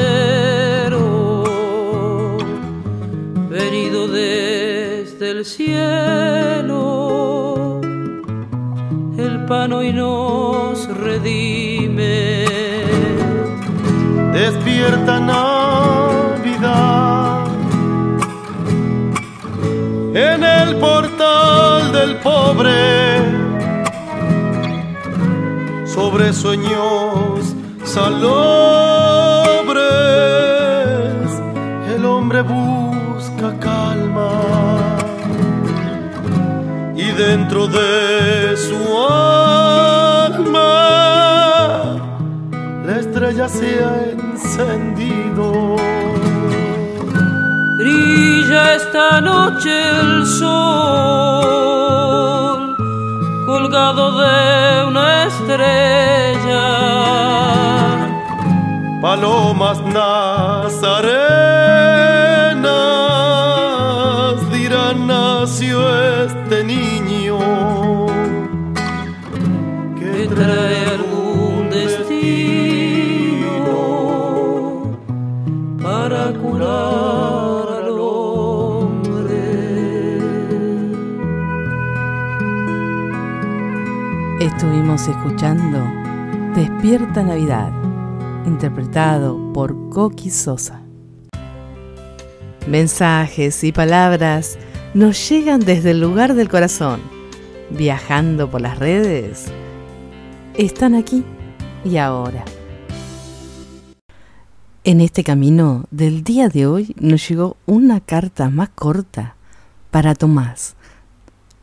venido 3.49 4.07
desde 4.09 5.31
el 5.31 5.45
cielo. 5.45 6.81
El 9.17 9.45
pan 9.45 9.71
hoy 9.71 9.93
nos 9.93 10.85
redime. 11.05 12.45
Despierta 14.33 15.21
Navidad. 15.21 16.25
En 20.13 20.43
el 20.43 20.75
portal 20.79 21.93
del 21.93 22.17
pobre 22.17 22.75
sobre 25.85 26.33
sueños 26.33 27.14
salobres 27.95 29.85
el 31.95 32.03
hombre 32.03 32.41
busca 32.41 33.47
calma 33.67 34.31
y 36.93 37.05
dentro 37.23 37.67
de 37.67 38.57
su 38.67 38.79
alma 40.27 40.73
la 42.85 42.93
estrella 42.99 43.47
se 43.47 43.69
ha 43.85 43.95
encendido. 44.17 45.47
Brilla 47.79 48.63
esta 48.75 49.21
noche 49.21 49.71
el 50.01 50.25
sol 50.25 50.55
colgado 53.45 54.03
de 54.21 54.85
una 54.89 55.05
estrella. 55.27 56.44
Palomas 59.05 59.79
nazarenas 59.83 60.81
dirán 64.51 65.05
nació 65.05 65.77
este 66.25 66.63
niño 66.63 67.37
que 69.95 70.27
trae 70.27 70.85
algún 70.97 71.69
destino 71.69 72.17
para 75.83 76.33
curar 76.41 77.83
al 77.83 77.99
hombre. 77.99 79.43
Estuvimos 84.39 85.07
escuchando 85.07 85.77
Despierta 86.55 87.21
Navidad, 87.21 87.74
interpretado 88.45 89.53
por 89.53 89.89
Coqui 89.89 90.29
Sosa. 90.29 90.81
Mensajes 92.67 93.63
y 93.63 93.71
palabras 93.71 94.57
nos 94.93 95.29
llegan 95.29 95.59
desde 95.59 95.91
el 95.91 96.01
lugar 96.01 96.33
del 96.35 96.49
corazón, 96.49 97.01
viajando 97.69 98.49
por 98.49 98.61
las 98.61 98.79
redes. 98.79 99.45
Están 100.55 100.95
aquí 100.95 101.23
y 101.83 101.97
ahora. 101.97 102.45
En 104.83 105.01
este 105.01 105.23
camino 105.23 105.85
del 105.89 106.23
día 106.23 106.47
de 106.47 106.67
hoy 106.67 106.95
nos 106.99 107.27
llegó 107.27 107.57
una 107.65 107.99
carta 107.99 108.49
más 108.49 108.69
corta 108.69 109.35
para 109.91 110.13
Tomás. 110.13 110.75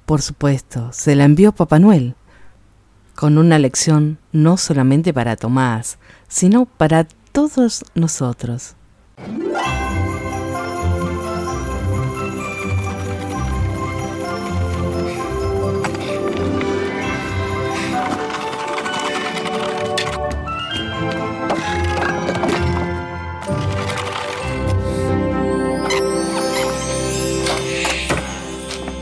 Por 0.07 0.23
supuesto, 0.23 0.91
se 0.93 1.15
la 1.15 1.25
envió 1.25 1.53
Papá 1.53 1.79
Noel, 1.79 2.17
con 3.15 3.39
una 3.39 3.59
lección 3.59 4.19
no 4.33 4.57
solamente 4.57 5.15
para 5.15 5.37
Tomás, 5.37 5.99
sino 6.33 6.65
para 6.65 7.07
todos 7.33 7.85
nosotros. 7.95 8.75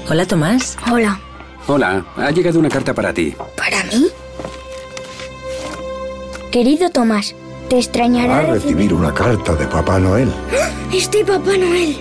Hola, 0.08 0.26
Tomás. 0.26 0.76
Hola, 0.90 1.20
Hola, 1.68 2.04
ha 2.16 2.32
llegado 2.32 2.58
una 2.58 2.68
carta 2.68 2.92
para 2.92 3.14
ti. 3.14 3.32
¿para 3.56 3.84
mí? 3.84 4.08
Querido 6.50 6.90
Tomás, 6.90 7.36
te 7.68 7.76
Va 7.76 7.80
extrañará 7.80 8.38
a 8.38 8.42
recibir 8.42 8.92
una 8.92 9.14
carta 9.14 9.54
de 9.54 9.68
Papá 9.68 10.00
Noel. 10.00 10.32
Este 10.92 11.24
Papá 11.24 11.56
Noel. 11.56 11.96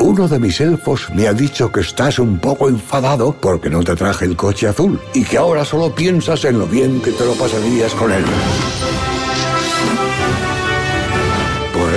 Uno 0.00 0.28
de 0.28 0.38
mis 0.38 0.60
elfos 0.60 1.08
me 1.14 1.26
ha 1.28 1.32
dicho 1.32 1.72
que 1.72 1.80
estás 1.80 2.18
un 2.18 2.38
poco 2.38 2.68
enfadado 2.68 3.34
porque 3.40 3.70
no 3.70 3.82
te 3.82 3.96
traje 3.96 4.26
el 4.26 4.36
coche 4.36 4.68
azul 4.68 5.00
y 5.14 5.24
que 5.24 5.38
ahora 5.38 5.64
solo 5.64 5.94
piensas 5.94 6.44
en 6.44 6.58
lo 6.58 6.66
bien 6.66 7.00
que 7.00 7.12
te 7.12 7.24
lo 7.24 7.32
pasarías 7.32 7.94
con 7.94 8.12
él. 8.12 8.24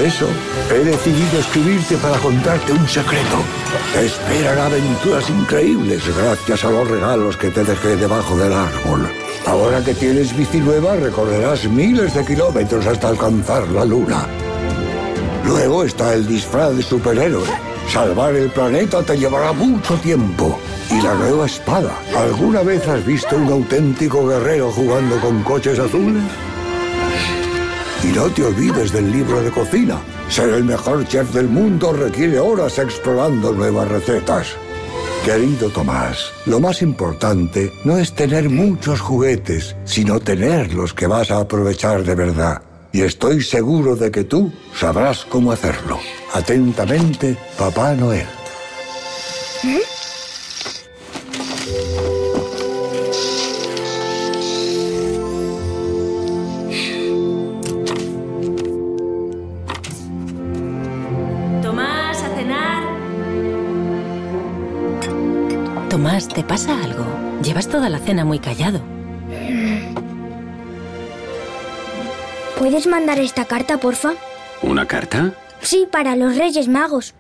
Eso 0.06 0.28
he 0.72 0.84
decidido 0.84 1.40
escribirte 1.40 1.98
para 1.98 2.20
contarte 2.20 2.72
un 2.72 2.88
secreto. 2.88 3.38
Te 3.92 4.06
esperan 4.06 4.60
aventuras 4.60 5.28
increíbles 5.32 6.04
gracias 6.16 6.64
a 6.64 6.70
los 6.70 6.88
regalos 6.88 7.36
que 7.36 7.50
te 7.50 7.64
dejé 7.64 7.96
debajo 7.96 8.38
del 8.38 8.54
árbol. 8.54 9.10
Ahora 9.48 9.84
que 9.84 9.96
tienes 9.96 10.38
bici 10.38 10.60
nueva 10.60 10.96
recorrerás 10.96 11.68
miles 11.68 12.14
de 12.14 12.24
kilómetros 12.24 12.86
hasta 12.86 13.08
alcanzar 13.08 13.68
la 13.70 13.84
luna. 13.84 14.28
Luego 15.44 15.84
está 15.84 16.14
el 16.14 16.28
disfraz 16.28 16.78
de 16.78 16.84
superhéroe. 16.84 17.50
Salvar 17.92 18.36
el 18.36 18.52
planeta 18.52 19.02
te 19.02 19.18
llevará 19.18 19.54
mucho 19.54 19.96
tiempo. 19.96 20.60
Y 20.92 21.02
la 21.02 21.16
nueva 21.16 21.48
espada. 21.48 21.98
¿Alguna 22.16 22.62
vez 22.62 22.88
has 22.88 23.04
visto 23.04 23.36
un 23.38 23.52
auténtico 23.52 24.28
guerrero 24.28 24.72
jugando 24.72 25.20
con 25.20 25.42
coches 25.42 25.80
azules? 25.80 26.22
Y 28.04 28.08
no 28.08 28.26
te 28.30 28.44
olvides 28.44 28.92
del 28.92 29.12
libro 29.12 29.42
de 29.42 29.52
cocina. 29.52 30.00
Ser 30.30 30.50
el 30.50 30.64
mejor 30.64 31.08
chef 31.08 31.34
del 31.34 31.48
mundo 31.48 31.94
requiere 31.94 32.40
horas 32.40 32.78
explorando 32.80 33.52
nuevas 33.52 33.88
recetas. 33.88 34.56
Querido 35.24 35.70
Tomás, 35.70 36.32
lo 36.46 36.60
más 36.60 36.84
importante 36.84 37.74
no 37.84 37.98
es 37.98 38.14
tener 38.14 38.50
muchos 38.50 39.02
juguetes, 39.02 39.76
sino 39.84 40.20
tener 40.20 40.74
los 40.74 40.94
que 40.94 41.08
vas 41.08 41.32
a 41.32 41.40
aprovechar 41.40 42.04
de 42.04 42.14
verdad. 42.14 42.62
Y 42.92 43.02
estoy 43.02 43.42
seguro 43.42 43.96
de 43.96 44.12
que 44.12 44.24
tú 44.24 44.54
sabrás 44.80 45.26
cómo 45.26 45.52
hacerlo. 45.52 46.00
Atentamente, 46.34 47.36
Papá 47.58 47.94
Noel. 47.96 48.28
Tomás, 49.64 49.82
toda 67.86 68.00
la 68.00 68.04
cena 68.04 68.26
muy 68.26 68.40
callado. 68.40 68.80
¿Puedes 72.58 72.88
mandar 72.88 73.20
esta 73.20 73.46
carta, 73.46 73.78
porfa? 73.78 74.14
¿Una 74.64 74.88
carta? 74.88 75.34
Sí, 75.62 75.88
para 75.92 76.16
los 76.16 76.36
Reyes 76.36 76.68
Magos. 76.68 77.14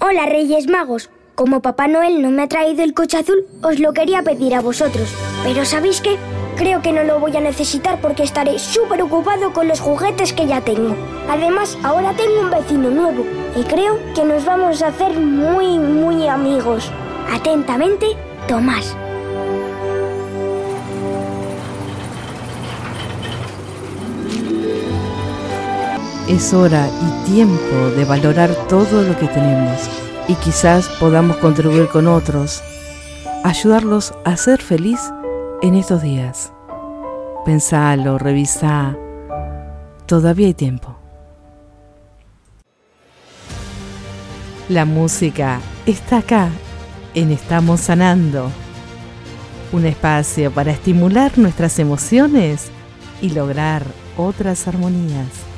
Hola, 0.00 0.26
Reyes 0.26 0.66
Magos. 0.66 1.08
Como 1.34 1.62
Papá 1.62 1.88
Noel 1.88 2.20
no 2.20 2.30
me 2.30 2.42
ha 2.42 2.48
traído 2.48 2.84
el 2.84 2.92
coche 2.92 3.16
azul, 3.16 3.46
os 3.62 3.78
lo 3.78 3.94
quería 3.94 4.22
pedir 4.22 4.54
a 4.54 4.60
vosotros. 4.60 5.08
Pero 5.44 5.64
¿sabéis 5.64 6.02
qué? 6.02 6.18
Creo 6.56 6.82
que 6.82 6.92
no 6.92 7.02
lo 7.02 7.18
voy 7.18 7.36
a 7.36 7.40
necesitar 7.40 8.00
porque 8.00 8.22
estaré 8.22 8.58
súper 8.58 9.02
ocupado 9.02 9.52
con 9.52 9.68
los 9.68 9.80
juguetes 9.80 10.32
que 10.32 10.46
ya 10.46 10.60
tengo. 10.60 10.94
Además, 11.28 11.78
ahora 11.82 12.12
tengo 12.12 12.40
un 12.40 12.50
vecino 12.50 12.90
nuevo 12.90 13.24
y 13.56 13.62
creo 13.64 13.98
que 14.14 14.24
nos 14.24 14.44
vamos 14.44 14.82
a 14.82 14.88
hacer 14.88 15.18
muy, 15.18 15.78
muy 15.78 16.28
amigos. 16.28 16.90
Atentamente, 17.32 18.06
Tomás. 18.46 18.94
Es 26.28 26.52
hora 26.54 26.88
y 26.88 27.30
tiempo 27.32 27.90
de 27.96 28.04
valorar 28.04 28.50
todo 28.68 29.02
lo 29.02 29.18
que 29.18 29.26
tenemos 29.26 29.88
y 30.28 30.34
quizás 30.36 30.88
podamos 31.00 31.36
contribuir 31.38 31.88
con 31.88 32.06
otros, 32.06 32.62
ayudarlos 33.42 34.14
a 34.24 34.36
ser 34.36 34.62
feliz 34.62 35.00
en 35.62 35.76
estos 35.76 36.02
días. 36.02 36.52
Pensalo, 37.46 38.18
revisá. 38.18 38.96
Todavía 40.06 40.48
hay 40.48 40.54
tiempo. 40.54 40.96
La 44.68 44.84
música 44.84 45.60
está 45.86 46.18
acá 46.18 46.48
en 47.14 47.30
Estamos 47.30 47.80
Sanando. 47.80 48.50
Un 49.72 49.86
espacio 49.86 50.50
para 50.50 50.72
estimular 50.72 51.38
nuestras 51.38 51.78
emociones 51.78 52.70
y 53.20 53.30
lograr 53.30 53.84
otras 54.16 54.66
armonías. 54.68 55.51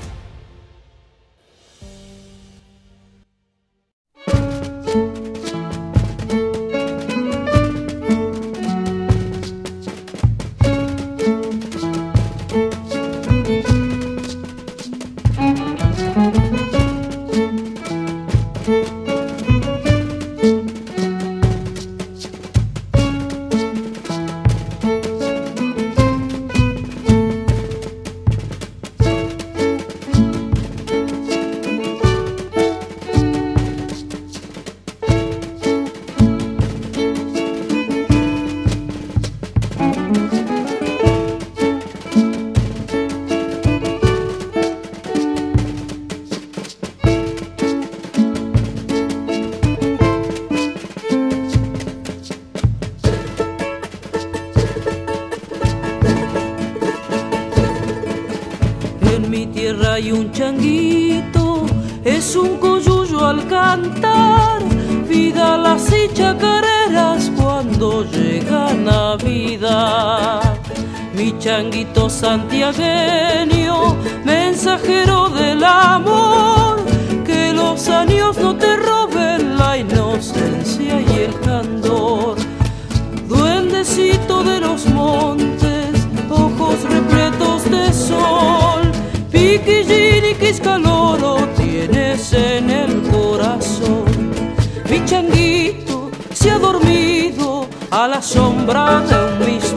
A 98.04 98.08
la 98.08 98.20
sombra 98.20 99.00
de 99.00 99.14
un 99.14 99.46
mistol 99.46 99.73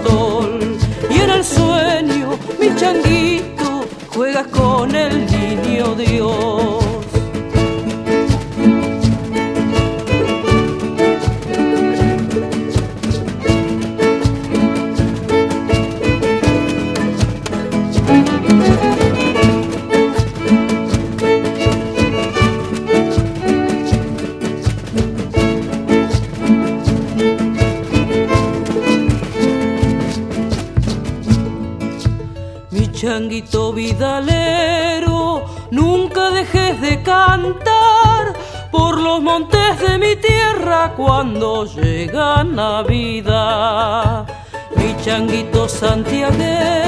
llega 41.66 42.44
Navidad. 42.44 44.26
Mi 44.76 44.96
changuito 45.04 45.68
santiagueño, 45.68 46.87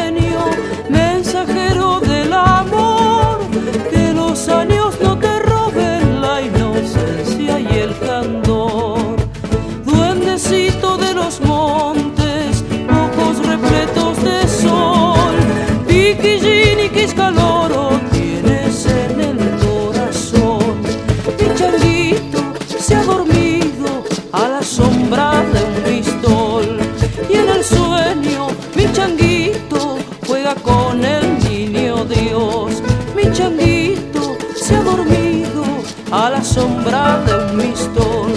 Changuito 33.49 34.37
se 34.55 34.75
ha 34.75 34.83
dormido 34.83 35.63
a 36.11 36.29
la 36.29 36.43
sombra 36.43 37.19
de 37.25 37.33
un 37.33 37.57
pistol 37.57 38.31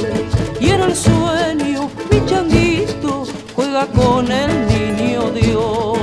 y 0.59 0.70
en 0.70 0.81
el 0.81 0.96
sueño 0.96 1.90
mi 2.11 2.25
changuito 2.25 3.25
juega 3.55 3.87
con 3.88 4.31
el 4.33 4.66
niño 4.68 5.31
Dios. 5.33 5.98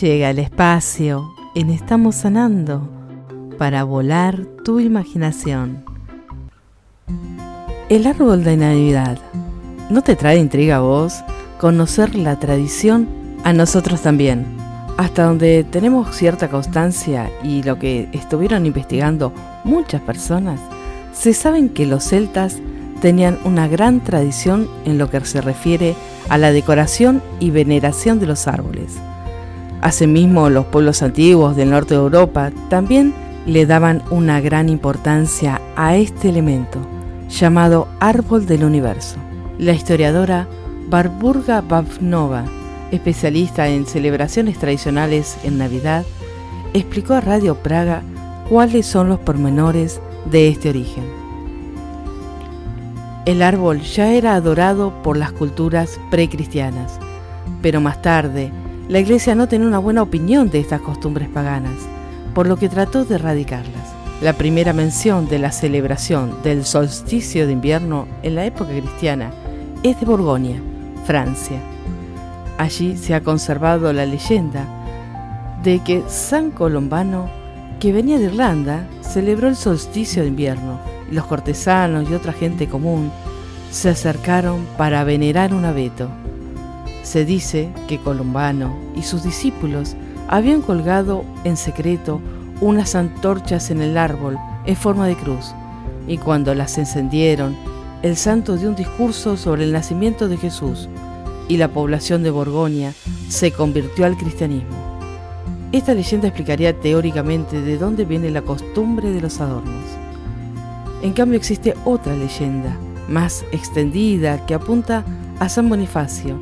Llega 0.00 0.30
el 0.30 0.38
espacio 0.38 1.30
en 1.54 1.70
Estamos 1.70 2.16
Sanando 2.16 2.90
para 3.56 3.84
volar 3.84 4.44
tu 4.64 4.80
imaginación. 4.80 5.82
El 7.88 8.06
árbol 8.06 8.44
de 8.44 8.56
Navidad. 8.58 9.18
¿No 9.88 10.02
te 10.02 10.14
trae 10.14 10.38
intriga 10.38 10.76
a 10.76 10.80
vos 10.80 11.24
conocer 11.58 12.14
la 12.14 12.38
tradición? 12.38 13.08
A 13.44 13.52
nosotros 13.52 14.00
también. 14.00 14.46
Hasta 14.96 15.24
donde 15.24 15.64
tenemos 15.64 16.14
cierta 16.14 16.48
constancia 16.48 17.30
y 17.42 17.62
lo 17.62 17.78
que 17.78 18.08
estuvieron 18.12 18.64
investigando 18.64 19.32
muchas 19.64 20.00
personas, 20.00 20.60
se 21.12 21.34
saben 21.34 21.68
que 21.68 21.86
los 21.86 22.04
celtas 22.04 22.58
tenían 23.00 23.38
una 23.44 23.68
gran 23.68 24.00
tradición 24.00 24.68
en 24.84 24.98
lo 24.98 25.10
que 25.10 25.24
se 25.24 25.40
refiere 25.40 25.94
a 26.28 26.38
la 26.38 26.52
decoración 26.52 27.22
y 27.40 27.50
veneración 27.50 28.18
de 28.18 28.26
los 28.26 28.46
árboles. 28.46 28.94
Asimismo, 29.82 30.48
los 30.48 30.66
pueblos 30.66 31.02
antiguos 31.02 31.56
del 31.56 31.70
norte 31.70 31.94
de 31.94 32.00
Europa 32.00 32.50
también 32.70 33.12
le 33.46 33.66
daban 33.66 34.02
una 34.10 34.40
gran 34.40 34.68
importancia 34.68 35.60
a 35.76 35.96
este 35.96 36.30
elemento, 36.30 36.78
llamado 37.28 37.88
árbol 38.00 38.46
del 38.46 38.64
universo. 38.64 39.16
La 39.58 39.72
historiadora 39.72 40.48
Barburga 40.94 41.60
Bavnova, 41.60 42.44
especialista 42.92 43.66
en 43.66 43.84
celebraciones 43.84 44.56
tradicionales 44.60 45.36
en 45.42 45.58
Navidad, 45.58 46.04
explicó 46.72 47.14
a 47.14 47.20
Radio 47.20 47.56
Praga 47.56 48.04
cuáles 48.48 48.86
son 48.86 49.08
los 49.08 49.18
pormenores 49.18 50.00
de 50.30 50.46
este 50.46 50.68
origen. 50.68 51.02
El 53.26 53.42
árbol 53.42 53.80
ya 53.80 54.12
era 54.12 54.36
adorado 54.36 55.02
por 55.02 55.16
las 55.16 55.32
culturas 55.32 55.98
precristianas, 56.12 57.00
pero 57.60 57.80
más 57.80 58.00
tarde, 58.00 58.52
la 58.88 59.00
iglesia 59.00 59.34
no 59.34 59.48
tenía 59.48 59.66
una 59.66 59.80
buena 59.80 60.02
opinión 60.02 60.48
de 60.48 60.60
estas 60.60 60.80
costumbres 60.80 61.28
paganas, 61.28 61.74
por 62.36 62.46
lo 62.46 62.56
que 62.56 62.68
trató 62.68 63.04
de 63.04 63.16
erradicarlas. 63.16 63.92
La 64.22 64.34
primera 64.34 64.72
mención 64.72 65.28
de 65.28 65.40
la 65.40 65.50
celebración 65.50 66.40
del 66.44 66.64
solsticio 66.64 67.48
de 67.48 67.52
invierno 67.52 68.06
en 68.22 68.36
la 68.36 68.44
época 68.44 68.70
cristiana 68.70 69.32
es 69.82 69.98
de 69.98 70.06
Borgoña, 70.06 70.62
Francia. 71.04 71.60
Allí 72.58 72.96
se 72.96 73.14
ha 73.14 73.22
conservado 73.22 73.92
la 73.92 74.06
leyenda 74.06 74.66
de 75.62 75.80
que 75.80 76.04
San 76.08 76.50
Colombano, 76.50 77.28
que 77.80 77.92
venía 77.92 78.18
de 78.18 78.26
Irlanda, 78.26 78.86
celebró 79.00 79.48
el 79.48 79.56
solsticio 79.56 80.22
de 80.22 80.28
invierno 80.28 80.80
y 81.10 81.14
los 81.14 81.26
cortesanos 81.26 82.08
y 82.08 82.14
otra 82.14 82.32
gente 82.32 82.68
común 82.68 83.10
se 83.70 83.88
acercaron 83.88 84.66
para 84.78 85.02
venerar 85.04 85.52
un 85.52 85.64
abeto. 85.64 86.08
Se 87.02 87.24
dice 87.24 87.70
que 87.88 87.98
Colombano 87.98 88.76
y 88.94 89.02
sus 89.02 89.24
discípulos 89.24 89.96
habían 90.28 90.62
colgado 90.62 91.24
en 91.44 91.56
secreto 91.56 92.20
unas 92.60 92.94
antorchas 92.94 93.70
en 93.70 93.82
el 93.82 93.98
árbol 93.98 94.38
en 94.64 94.76
forma 94.76 95.06
de 95.06 95.16
cruz, 95.16 95.54
y 96.06 96.18
cuando 96.18 96.54
las 96.54 96.78
encendieron, 96.78 97.56
el 98.04 98.18
santo 98.18 98.58
dio 98.58 98.68
un 98.68 98.74
discurso 98.74 99.38
sobre 99.38 99.64
el 99.64 99.72
nacimiento 99.72 100.28
de 100.28 100.36
Jesús, 100.36 100.90
y 101.48 101.56
la 101.56 101.68
población 101.68 102.22
de 102.22 102.30
Borgoña 102.30 102.92
se 103.30 103.50
convirtió 103.50 104.04
al 104.04 104.18
cristianismo. 104.18 105.00
Esta 105.72 105.94
leyenda 105.94 106.28
explicaría 106.28 106.78
teóricamente 106.78 107.62
de 107.62 107.78
dónde 107.78 108.04
viene 108.04 108.30
la 108.30 108.42
costumbre 108.42 109.10
de 109.10 109.22
los 109.22 109.40
adornos. 109.40 109.86
En 111.00 111.14
cambio 111.14 111.38
existe 111.38 111.74
otra 111.86 112.14
leyenda, 112.14 112.76
más 113.08 113.42
extendida, 113.52 114.44
que 114.44 114.52
apunta 114.52 115.02
a 115.40 115.48
San 115.48 115.70
Bonifacio, 115.70 116.38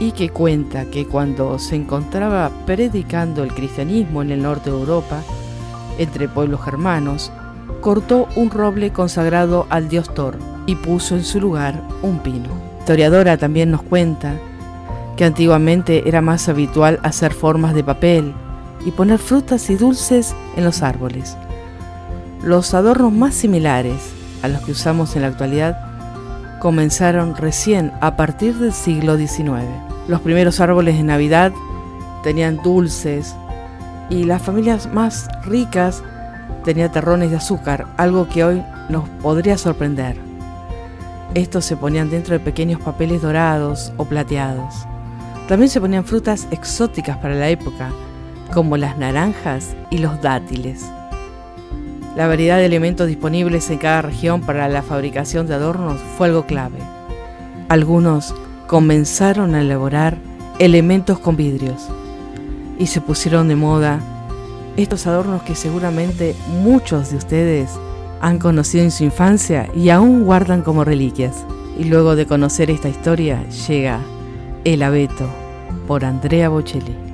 y 0.00 0.12
que 0.12 0.28
cuenta 0.28 0.90
que 0.90 1.06
cuando 1.06 1.58
se 1.58 1.76
encontraba 1.76 2.52
predicando 2.66 3.44
el 3.44 3.54
cristianismo 3.54 4.20
en 4.20 4.30
el 4.30 4.42
norte 4.42 4.70
de 4.70 4.76
Europa, 4.76 5.22
entre 5.96 6.28
pueblos 6.28 6.62
germanos, 6.62 7.32
cortó 7.80 8.28
un 8.36 8.50
roble 8.50 8.92
consagrado 8.92 9.66
al 9.70 9.88
dios 9.88 10.12
Thor 10.12 10.36
y 10.68 10.76
puso 10.76 11.16
en 11.16 11.24
su 11.24 11.40
lugar 11.40 11.82
un 12.02 12.18
pino. 12.18 12.48
La 12.48 12.80
historiadora 12.80 13.38
también 13.38 13.70
nos 13.70 13.82
cuenta 13.82 14.34
que 15.16 15.24
antiguamente 15.24 16.06
era 16.06 16.20
más 16.20 16.48
habitual 16.48 17.00
hacer 17.02 17.32
formas 17.32 17.74
de 17.74 17.82
papel 17.82 18.34
y 18.84 18.90
poner 18.90 19.18
frutas 19.18 19.70
y 19.70 19.76
dulces 19.76 20.34
en 20.56 20.64
los 20.64 20.82
árboles. 20.82 21.36
Los 22.42 22.74
adornos 22.74 23.12
más 23.12 23.34
similares 23.34 24.12
a 24.42 24.48
los 24.48 24.60
que 24.60 24.72
usamos 24.72 25.16
en 25.16 25.22
la 25.22 25.28
actualidad 25.28 26.58
comenzaron 26.60 27.34
recién 27.34 27.90
a 28.02 28.16
partir 28.16 28.54
del 28.56 28.74
siglo 28.74 29.16
XIX. 29.16 29.64
Los 30.06 30.20
primeros 30.20 30.60
árboles 30.60 30.98
de 30.98 31.02
Navidad 31.02 31.50
tenían 32.22 32.58
dulces 32.62 33.34
y 34.10 34.24
las 34.24 34.42
familias 34.42 34.92
más 34.92 35.28
ricas 35.44 36.02
tenían 36.62 36.92
terrones 36.92 37.30
de 37.30 37.36
azúcar, 37.36 37.86
algo 37.96 38.28
que 38.28 38.44
hoy 38.44 38.62
nos 38.90 39.08
podría 39.22 39.56
sorprender. 39.56 40.27
Estos 41.34 41.64
se 41.64 41.76
ponían 41.76 42.10
dentro 42.10 42.32
de 42.32 42.40
pequeños 42.40 42.80
papeles 42.80 43.22
dorados 43.22 43.92
o 43.96 44.04
plateados. 44.04 44.86
También 45.46 45.68
se 45.68 45.80
ponían 45.80 46.04
frutas 46.04 46.48
exóticas 46.50 47.18
para 47.18 47.34
la 47.34 47.48
época, 47.48 47.90
como 48.52 48.76
las 48.76 48.96
naranjas 48.96 49.74
y 49.90 49.98
los 49.98 50.20
dátiles. 50.22 50.90
La 52.16 52.26
variedad 52.26 52.56
de 52.56 52.64
elementos 52.64 53.06
disponibles 53.06 53.70
en 53.70 53.78
cada 53.78 54.02
región 54.02 54.40
para 54.40 54.68
la 54.68 54.82
fabricación 54.82 55.46
de 55.46 55.54
adornos 55.54 56.00
fue 56.16 56.28
algo 56.28 56.46
clave. 56.46 56.78
Algunos 57.68 58.34
comenzaron 58.66 59.54
a 59.54 59.60
elaborar 59.60 60.16
elementos 60.58 61.18
con 61.18 61.36
vidrios 61.36 61.88
y 62.78 62.86
se 62.86 63.00
pusieron 63.00 63.48
de 63.48 63.56
moda 63.56 64.00
estos 64.76 65.06
adornos 65.06 65.42
que 65.42 65.54
seguramente 65.54 66.34
muchos 66.62 67.10
de 67.10 67.16
ustedes 67.16 67.70
han 68.20 68.38
conocido 68.38 68.84
en 68.84 68.90
su 68.90 69.04
infancia 69.04 69.68
y 69.74 69.90
aún 69.90 70.24
guardan 70.24 70.62
como 70.62 70.84
reliquias. 70.84 71.44
Y 71.78 71.84
luego 71.84 72.16
de 72.16 72.26
conocer 72.26 72.70
esta 72.70 72.88
historia 72.88 73.42
llega 73.68 74.00
El 74.64 74.82
abeto 74.82 75.28
por 75.86 76.04
Andrea 76.04 76.48
Bocelli. 76.48 77.07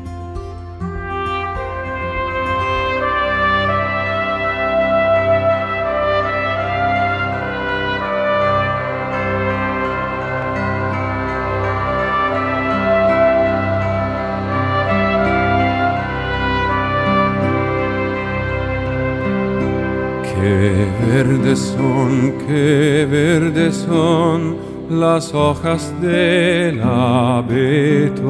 Hojas 25.64 25.94
del 26.02 26.82
abeto. 26.82 28.22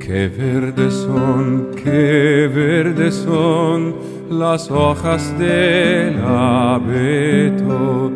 Qué 0.00 0.26
verdes 0.26 0.92
son, 0.92 1.70
qué 1.76 2.50
verdes 2.52 3.14
son 3.14 3.94
las 4.30 4.68
hojas 4.68 5.32
del 5.38 6.18
abeto. 6.24 8.10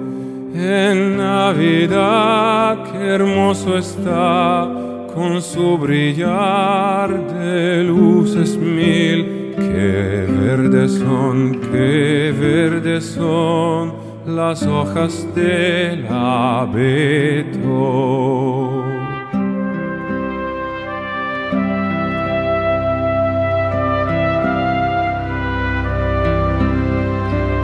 En 0.53 1.17
Navidad, 1.17 2.79
qué 2.91 2.99
hermoso 2.99 3.79
está 3.79 4.69
con 5.15 5.41
su 5.41 5.79
brillar 5.79 7.25
de 7.35 7.85
luces 7.85 8.57
mil 8.57 9.39
Qué 9.57 10.27
verdes 10.29 10.93
son, 10.93 11.61
qué 11.73 12.35
verdes 12.39 13.05
son 13.05 13.93
las 14.27 14.63
hojas 14.65 15.27
del 15.35 16.07
abeto. 16.07 17.48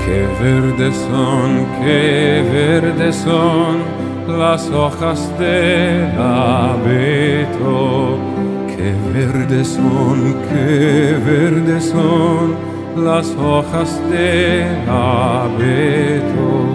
Qué 0.04 0.26
verdes 0.42 0.96
son, 0.96 1.66
qué 1.80 2.42
verdes 2.52 3.16
son 3.16 3.82
las 4.38 4.70
hojas 4.70 5.30
del 5.38 6.18
abeto 6.18 8.18
Qué 8.84 8.92
verdes 9.14 9.68
son, 9.68 10.36
qué 10.50 11.16
verdes 11.24 11.86
son 11.86 12.54
las 13.02 13.30
hojas 13.36 13.98
del 14.10 14.90
abeto. 14.90 16.73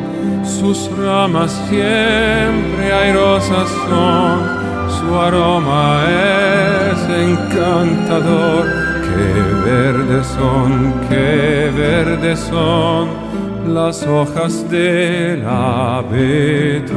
Sus 0.59 0.91
ramas 0.97 1.51
siempre 1.69 2.91
airosas 2.91 3.69
son, 3.87 4.39
su 4.99 5.15
aroma 5.15 6.03
es 6.91 6.99
encantador. 7.09 8.65
Qué 9.01 9.69
verdes 9.69 10.27
son, 10.27 10.93
qué 11.07 11.71
verdes 11.73 12.39
son 12.39 13.07
las 13.73 14.05
hojas 14.05 14.69
del 14.69 15.45
abeto. 15.47 16.93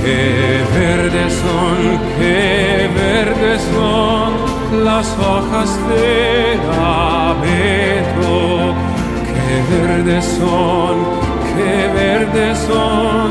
Qué 0.00 0.62
verdes 0.78 1.32
son, 1.32 1.98
qué 2.20 2.88
verdes 2.94 3.62
son 3.74 4.55
las 4.72 5.06
hojas 5.18 5.70
de 5.88 6.58
abeto. 6.82 8.74
Qué 9.26 9.54
verdes 9.76 10.24
son, 10.38 10.94
qué 11.54 11.88
verdes 11.94 12.58
son 12.58 13.26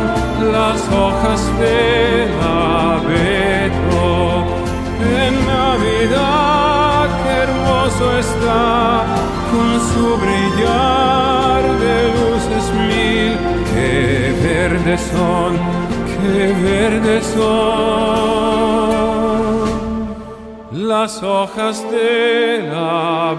las 0.52 0.80
hojas 0.92 1.42
de 1.60 2.28
abeto. 2.42 4.08
En 5.24 5.34
Navidad 5.46 7.08
qué 7.24 7.34
hermoso 7.48 8.06
está 8.18 9.06
con 9.52 9.70
su 9.92 10.06
brillar 10.24 11.62
de 11.84 11.96
luces 12.18 12.66
mil. 12.90 13.32
Qué 13.74 14.34
verdes 14.42 15.02
son 15.12 15.52
qué 16.26 16.54
verdes 16.64 17.26
son 17.36 19.25
las 20.86 21.24
hojas 21.24 21.82
de 21.92 22.70
la 22.72 23.36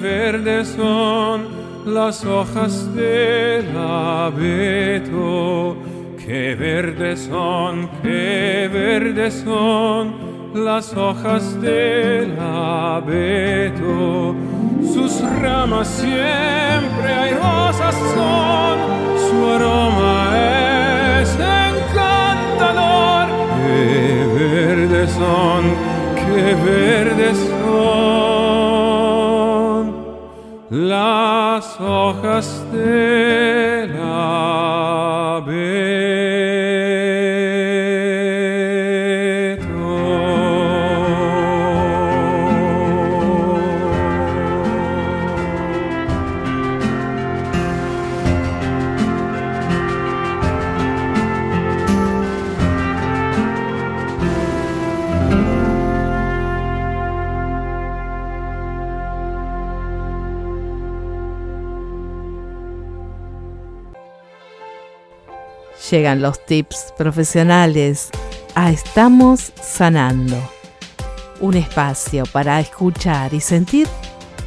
verdes 0.00 0.68
son 0.68 1.48
las 1.84 2.24
hojas 2.24 2.94
del 2.94 3.76
abeto. 3.76 5.76
Qué 6.24 6.54
verdes 6.54 7.28
son, 7.30 7.90
qué 8.02 8.70
verdes 8.72 9.42
son 9.44 10.14
las 10.54 10.96
hojas 10.96 11.60
del 11.60 12.38
abeto. 12.40 14.34
Sus 14.82 15.20
ramas 15.40 15.88
siempre 15.88 17.12
hay 17.12 17.34
rosas 17.34 17.94
son, 18.14 18.78
su 19.28 19.46
aroma 19.46 20.32
es 21.20 21.36
encantador. 21.36 23.28
Qué 23.66 24.24
verdes 24.38 25.10
son, 25.10 25.74
qué 26.16 26.54
verdes 26.54 27.36
son 27.38 28.39
las 30.70 31.80
hojas 31.80 32.64
del 32.72 33.96
abeto. 34.00 35.50
Llegan 65.90 66.22
los 66.22 66.46
tips 66.46 66.94
profesionales 66.96 68.10
a 68.54 68.70
Estamos 68.70 69.52
Sanando. 69.60 70.36
Un 71.40 71.54
espacio 71.54 72.22
para 72.32 72.60
escuchar 72.60 73.34
y 73.34 73.40
sentir 73.40 73.88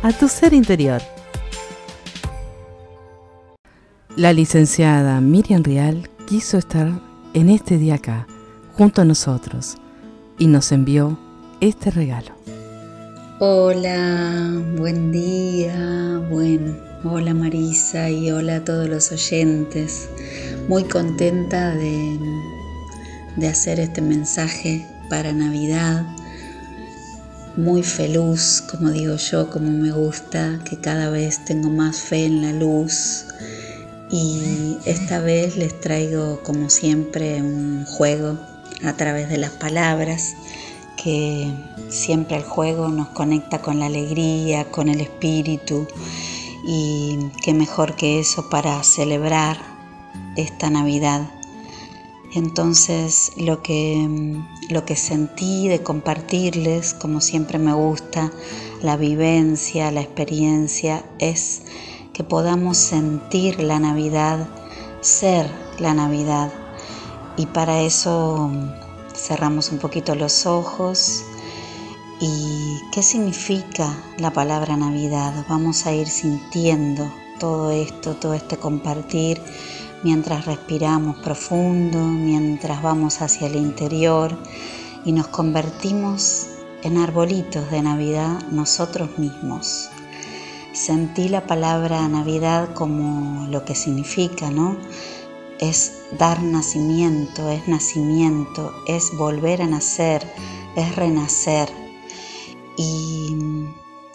a 0.03 0.13
tu 0.13 0.29
ser 0.29 0.53
interior. 0.53 1.01
La 4.15 4.31
licenciada 4.31 5.19
Miriam 5.19 5.63
Real 5.63 6.09
quiso 6.27 6.57
estar 6.57 6.89
en 7.33 7.49
este 7.49 7.77
día 7.77 7.95
acá, 7.95 8.25
junto 8.77 9.01
a 9.01 9.05
nosotros, 9.05 9.75
y 10.37 10.47
nos 10.47 10.71
envió 10.71 11.19
este 11.59 11.91
regalo. 11.91 12.31
Hola, 13.39 14.61
buen 14.77 15.11
día, 15.11 16.21
buen, 16.29 16.79
hola 17.05 17.33
Marisa 17.33 18.09
y 18.09 18.31
hola 18.31 18.57
a 18.57 18.63
todos 18.63 18.87
los 18.87 19.11
oyentes 19.11 20.07
muy 20.69 20.85
contenta 20.85 21.75
de, 21.75 22.17
hacer 23.45 23.81
este 23.81 24.01
mensaje 24.01 24.87
para 25.09 25.33
Navidad. 25.33 26.05
Muy 27.57 27.83
feliz, 27.83 28.63
como 28.71 28.91
digo 28.91 29.17
yo, 29.17 29.49
como 29.49 29.69
me 29.69 29.91
gusta, 29.91 30.61
que 30.63 30.79
cada 30.79 31.09
vez 31.09 31.43
tengo 31.43 31.69
más 31.69 31.97
fe 31.97 32.25
en 32.25 32.41
la 32.41 32.53
luz. 32.53 33.25
Y 34.09 34.77
esta 34.85 35.19
vez 35.19 35.57
les 35.57 35.77
traigo, 35.81 36.41
como 36.43 36.69
siempre, 36.69 37.41
un 37.41 37.85
juego 37.85 38.39
a 38.85 38.93
través 38.93 39.29
de 39.29 39.37
las 39.37 39.51
palabras, 39.51 40.35
que 40.95 41.53
siempre 41.89 42.37
el 42.37 42.43
juego 42.43 42.87
nos 42.87 43.09
conecta 43.09 43.61
con 43.61 43.79
la 43.79 43.87
alegría, 43.87 44.65
con 44.65 44.87
el 44.87 45.01
espíritu. 45.01 45.87
Y 46.63 47.29
qué 47.43 47.53
mejor 47.53 47.95
que 47.95 48.19
eso 48.19 48.49
para 48.49 48.81
celebrar 48.83 49.57
esta 50.35 50.69
Navidad. 50.69 51.29
Entonces 52.33 53.31
lo 53.37 53.61
que, 53.61 54.39
lo 54.69 54.85
que 54.85 54.95
sentí 54.95 55.67
de 55.67 55.83
compartirles, 55.83 56.93
como 56.93 57.21
siempre 57.21 57.59
me 57.59 57.73
gusta, 57.73 58.31
la 58.81 58.97
vivencia, 58.97 59.91
la 59.91 60.01
experiencia, 60.01 61.05
es 61.19 61.61
que 62.11 62.23
podamos 62.23 62.77
sentir 62.77 63.61
la 63.61 63.79
Navidad, 63.79 64.47
ser 65.01 65.49
la 65.79 65.93
Navidad. 65.93 66.51
Y 67.37 67.45
para 67.47 67.81
eso 67.81 68.51
cerramos 69.15 69.71
un 69.71 69.77
poquito 69.77 70.15
los 70.15 70.45
ojos. 70.45 71.23
¿Y 72.19 72.79
qué 72.91 73.01
significa 73.01 73.97
la 74.17 74.31
palabra 74.31 74.77
Navidad? 74.77 75.45
Vamos 75.49 75.85
a 75.85 75.93
ir 75.93 76.07
sintiendo 76.07 77.11
todo 77.39 77.71
esto, 77.71 78.15
todo 78.15 78.33
este 78.33 78.57
compartir 78.57 79.41
mientras 80.03 80.45
respiramos 80.45 81.17
profundo, 81.17 81.99
mientras 81.99 82.81
vamos 82.81 83.21
hacia 83.21 83.47
el 83.47 83.55
interior 83.55 84.37
y 85.05 85.11
nos 85.11 85.27
convertimos 85.27 86.47
en 86.83 86.97
arbolitos 86.97 87.69
de 87.71 87.81
Navidad 87.81 88.43
nosotros 88.51 89.17
mismos. 89.17 89.89
Sentí 90.73 91.29
la 91.29 91.47
palabra 91.47 92.07
Navidad 92.07 92.73
como 92.73 93.47
lo 93.47 93.65
que 93.65 93.75
significa, 93.75 94.49
¿no? 94.51 94.77
Es 95.59 96.03
dar 96.17 96.41
nacimiento, 96.43 97.49
es 97.49 97.67
nacimiento, 97.67 98.73
es 98.87 99.15
volver 99.17 99.61
a 99.61 99.67
nacer, 99.67 100.27
es 100.75 100.95
renacer. 100.95 101.82
Y 102.77 103.67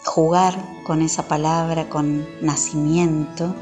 jugar 0.05 0.83
con 0.85 1.01
esa 1.01 1.27
palabra, 1.27 1.89
con 1.89 2.27
nacimiento, 2.41 3.55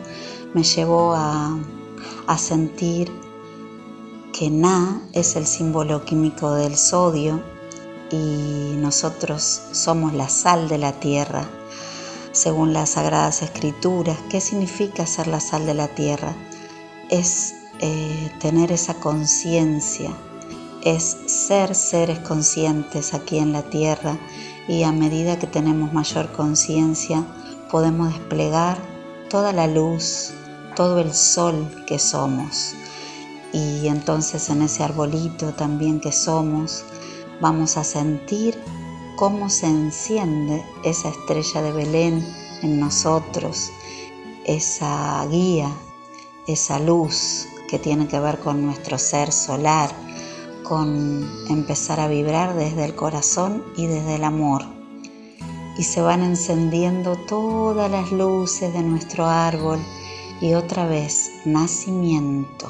me 0.53 0.63
llevó 0.63 1.13
a 1.13 2.37
sentir 2.37 3.11
que 4.37 4.51
Na 4.51 5.01
es 5.13 5.35
el 5.35 5.47
símbolo 5.47 6.05
químico 6.05 6.53
del 6.53 6.75
sodio 6.75 7.41
y 8.11 8.75
nosotros 8.77 9.61
somos 9.71 10.13
la 10.13 10.29
sal 10.29 10.69
de 10.69 10.77
la 10.77 10.93
tierra. 10.93 11.49
Según 12.33 12.71
las 12.71 12.91
sagradas 12.91 13.41
escrituras, 13.41 14.17
¿qué 14.29 14.39
significa 14.39 15.07
ser 15.07 15.25
la 15.25 15.39
sal 15.39 15.65
de 15.65 15.73
la 15.73 15.87
tierra? 15.87 16.35
Es 17.09 17.55
eh, 17.79 18.31
tener 18.39 18.71
esa 18.71 18.93
conciencia, 18.95 20.11
es 20.95 21.17
ser 21.25 21.75
seres 21.75 22.19
conscientes 22.19 23.13
aquí 23.13 23.39
en 23.39 23.51
la 23.51 23.63
tierra 23.63 24.17
y 24.69 24.83
a 24.83 24.93
medida 24.93 25.37
que 25.37 25.45
tenemos 25.45 25.91
mayor 25.91 26.31
conciencia 26.31 27.25
podemos 27.69 28.13
desplegar 28.13 28.77
toda 29.29 29.51
la 29.51 29.67
luz, 29.67 30.31
todo 30.77 30.99
el 30.99 31.13
sol 31.13 31.83
que 31.85 31.99
somos. 31.99 32.73
Y 33.51 33.87
entonces 33.87 34.49
en 34.49 34.61
ese 34.61 34.81
arbolito 34.81 35.53
también 35.53 35.99
que 35.99 36.13
somos, 36.13 36.85
vamos 37.41 37.75
a 37.75 37.83
sentir 37.83 38.57
cómo 39.17 39.49
se 39.49 39.67
enciende 39.67 40.63
esa 40.85 41.09
estrella 41.09 41.63
de 41.63 41.71
Belén 41.73 42.25
en 42.61 42.79
nosotros, 42.79 43.71
esa 44.45 45.25
guía, 45.29 45.69
esa 46.47 46.79
luz 46.79 47.45
que 47.69 47.77
tiene 47.77 48.07
que 48.07 48.21
ver 48.21 48.39
con 48.39 48.65
nuestro 48.65 48.97
ser 48.97 49.33
solar, 49.33 50.06
con 50.67 51.25
empezar 51.49 51.99
a 51.99 52.07
vibrar 52.07 52.53
desde 52.55 52.83
el 52.83 52.95
corazón 52.95 53.63
y 53.77 53.87
desde 53.87 54.15
el 54.15 54.23
amor. 54.25 54.63
Y 55.77 55.83
se 55.83 56.01
van 56.01 56.23
encendiendo 56.23 57.15
todas 57.15 57.89
las 57.89 58.11
luces 58.11 58.73
de 58.73 58.81
nuestro 58.83 59.27
árbol 59.27 59.79
y 60.41 60.55
otra 60.55 60.85
vez 60.85 61.31
nacimiento. 61.45 62.69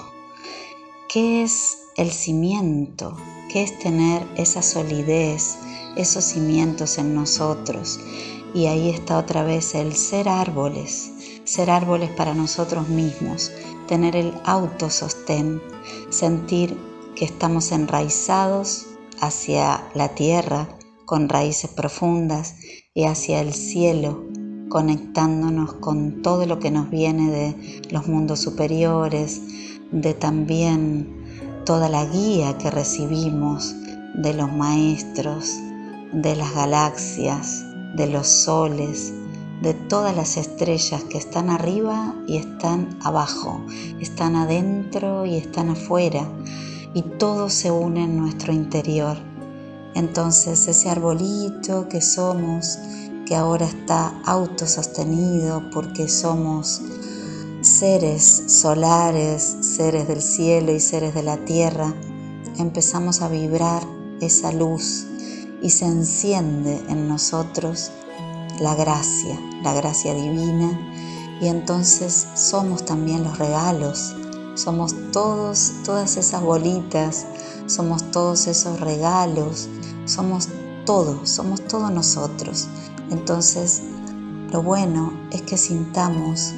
¿Qué 1.09 1.43
es 1.43 1.79
el 1.95 2.11
cimiento? 2.11 3.17
¿Qué 3.51 3.63
es 3.63 3.79
tener 3.79 4.27
esa 4.35 4.61
solidez, 4.61 5.57
esos 5.95 6.23
cimientos 6.23 6.97
en 6.99 7.15
nosotros? 7.15 7.99
Y 8.53 8.67
ahí 8.67 8.89
está 8.89 9.17
otra 9.17 9.43
vez 9.43 9.73
el 9.73 9.95
ser 9.95 10.29
árboles, 10.29 11.11
ser 11.45 11.71
árboles 11.71 12.11
para 12.11 12.33
nosotros 12.33 12.89
mismos, 12.89 13.51
tener 13.87 14.15
el 14.15 14.33
autosostén, 14.43 15.61
sentir 16.09 16.86
que 17.17 17.25
estamos 17.25 17.71
enraizados 17.71 18.85
hacia 19.19 19.83
la 19.95 20.09
tierra 20.09 20.69
con 21.05 21.29
raíces 21.29 21.71
profundas 21.71 22.55
y 22.93 23.05
hacia 23.05 23.41
el 23.41 23.53
cielo 23.53 24.23
conectándonos 24.69 25.73
con 25.73 26.21
todo 26.21 26.45
lo 26.45 26.59
que 26.59 26.71
nos 26.71 26.89
viene 26.89 27.31
de 27.31 27.81
los 27.89 28.07
mundos 28.07 28.39
superiores, 28.39 29.41
de 29.91 30.13
también 30.13 31.63
toda 31.65 31.89
la 31.89 32.05
guía 32.05 32.57
que 32.57 32.69
recibimos 32.69 33.75
de 34.15 34.33
los 34.33 34.51
maestros, 34.51 35.55
de 36.11 36.35
las 36.35 36.53
galaxias, 36.53 37.63
de 37.95 38.07
los 38.07 38.27
soles, 38.27 39.13
de 39.61 39.73
todas 39.73 40.15
las 40.15 40.37
estrellas 40.37 41.03
que 41.05 41.17
están 41.17 41.49
arriba 41.49 42.13
y 42.27 42.37
están 42.37 42.89
abajo, 43.01 43.65
están 43.99 44.35
adentro 44.35 45.25
y 45.25 45.37
están 45.37 45.69
afuera, 45.69 46.29
y 46.97 47.03
todo 47.03 47.47
se 47.51 47.69
une 47.69 48.05
en 48.05 48.17
nuestro 48.17 48.51
interior. 48.51 49.17
Entonces 49.93 50.67
ese 50.67 50.89
arbolito 50.89 51.87
que 51.87 52.01
somos, 52.01 52.79
que 53.27 53.35
ahora 53.35 53.67
está 53.67 54.19
autosostenido 54.25 55.69
porque 55.71 56.07
somos 56.07 56.81
seres 57.61 58.45
solares, 58.47 59.57
seres 59.61 60.07
del 60.07 60.23
cielo 60.23 60.71
y 60.71 60.79
seres 60.79 61.13
de 61.13 61.21
la 61.21 61.37
tierra, 61.37 61.93
empezamos 62.57 63.21
a 63.21 63.27
vibrar 63.27 63.83
esa 64.19 64.51
luz 64.51 65.05
y 65.61 65.69
se 65.69 65.85
enciende 65.85 66.83
en 66.89 67.07
nosotros 67.07 67.91
la 68.59 68.73
gracia, 68.73 69.39
la 69.61 69.75
gracia 69.75 70.15
divina, 70.15 70.79
y 71.39 71.45
entonces 71.45 72.25
somos 72.33 72.85
también 72.85 73.23
los 73.23 73.37
regalos, 73.37 74.15
somos 74.57 74.95
todos, 75.11 75.71
todas 75.85 76.17
esas 76.17 76.41
bolitas, 76.41 77.27
somos 77.67 78.11
todos 78.11 78.47
esos 78.47 78.79
regalos, 78.79 79.69
somos 80.05 80.49
todo, 80.85 81.25
somos 81.27 81.61
todos 81.67 81.91
nosotros. 81.91 82.67
Entonces, 83.11 83.83
lo 84.51 84.63
bueno 84.63 85.13
es 85.31 85.43
que 85.43 85.57
sintamos 85.57 86.53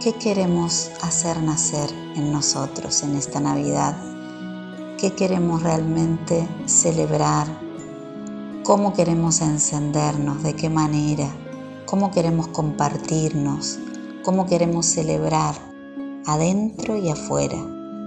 qué 0.00 0.14
queremos 0.14 0.90
hacer 1.02 1.42
nacer 1.42 1.90
en 2.14 2.32
nosotros 2.32 3.02
en 3.02 3.16
esta 3.16 3.40
Navidad, 3.40 3.96
qué 4.96 5.14
queremos 5.14 5.64
realmente 5.64 6.48
celebrar, 6.66 7.48
cómo 8.62 8.92
queremos 8.92 9.40
encendernos, 9.40 10.44
de 10.44 10.54
qué 10.54 10.70
manera, 10.70 11.28
cómo 11.84 12.12
queremos 12.12 12.46
compartirnos, 12.48 13.80
cómo 14.22 14.46
queremos 14.46 14.86
celebrar 14.86 15.67
adentro 16.28 16.98
y 16.98 17.08
afuera, 17.08 17.56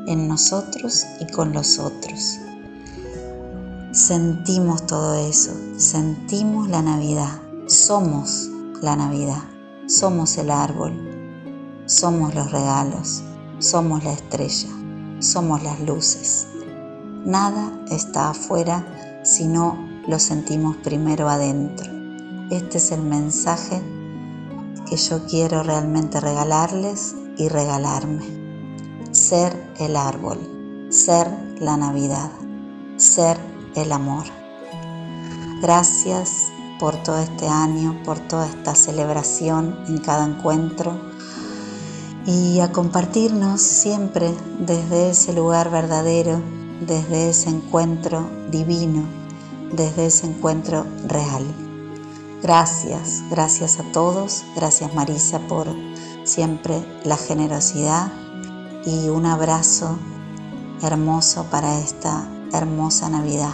en 0.05 0.27
nosotros 0.27 1.07
y 1.19 1.31
con 1.31 1.53
los 1.53 1.79
otros. 1.79 2.37
Sentimos 3.91 4.85
todo 4.85 5.15
eso, 5.15 5.51
sentimos 5.77 6.69
la 6.69 6.83
Navidad, 6.83 7.41
somos 7.65 8.47
la 8.79 8.95
Navidad, 8.95 9.43
somos 9.87 10.37
el 10.37 10.51
árbol, 10.51 10.93
somos 11.87 12.35
los 12.35 12.51
regalos, 12.51 13.23
somos 13.57 14.03
la 14.03 14.13
estrella, 14.13 14.69
somos 15.17 15.63
las 15.63 15.79
luces. 15.81 16.47
Nada 17.25 17.73
está 17.89 18.29
afuera 18.29 18.85
sino 19.23 19.77
lo 20.07 20.19
sentimos 20.19 20.77
primero 20.77 21.27
adentro. 21.27 21.91
Este 22.51 22.77
es 22.77 22.91
el 22.91 23.01
mensaje 23.01 23.81
que 24.87 24.95
yo 24.95 25.25
quiero 25.25 25.63
realmente 25.63 26.19
regalarles 26.19 27.15
y 27.41 27.49
regalarme. 27.49 28.25
Ser 29.11 29.51
el 29.79 29.95
árbol, 29.95 30.87
ser 30.89 31.27
la 31.59 31.77
Navidad, 31.77 32.31
ser 32.97 33.37
el 33.75 33.91
amor. 33.91 34.25
Gracias 35.61 36.47
por 36.79 36.95
todo 37.03 37.19
este 37.19 37.47
año, 37.47 38.01
por 38.03 38.19
toda 38.19 38.47
esta 38.47 38.75
celebración 38.75 39.77
en 39.87 39.97
cada 39.99 40.25
encuentro 40.25 40.99
y 42.25 42.59
a 42.59 42.71
compartirnos 42.71 43.61
siempre 43.61 44.33
desde 44.59 45.11
ese 45.11 45.33
lugar 45.33 45.69
verdadero, 45.69 46.41
desde 46.87 47.29
ese 47.29 47.49
encuentro 47.49 48.27
divino 48.49 49.21
desde 49.73 50.07
ese 50.07 50.27
encuentro 50.27 50.85
real. 51.07 51.70
Gracias, 52.41 53.23
gracias 53.29 53.79
a 53.79 53.83
todos, 53.91 54.43
gracias 54.55 54.93
Marisa 54.95 55.39
por 55.47 55.67
siempre 56.23 56.75
la 57.05 57.15
generosidad 57.15 58.11
y 58.85 59.09
un 59.09 59.27
abrazo 59.27 59.97
hermoso 60.81 61.45
para 61.51 61.79
esta 61.79 62.27
hermosa 62.51 63.09
Navidad. 63.09 63.53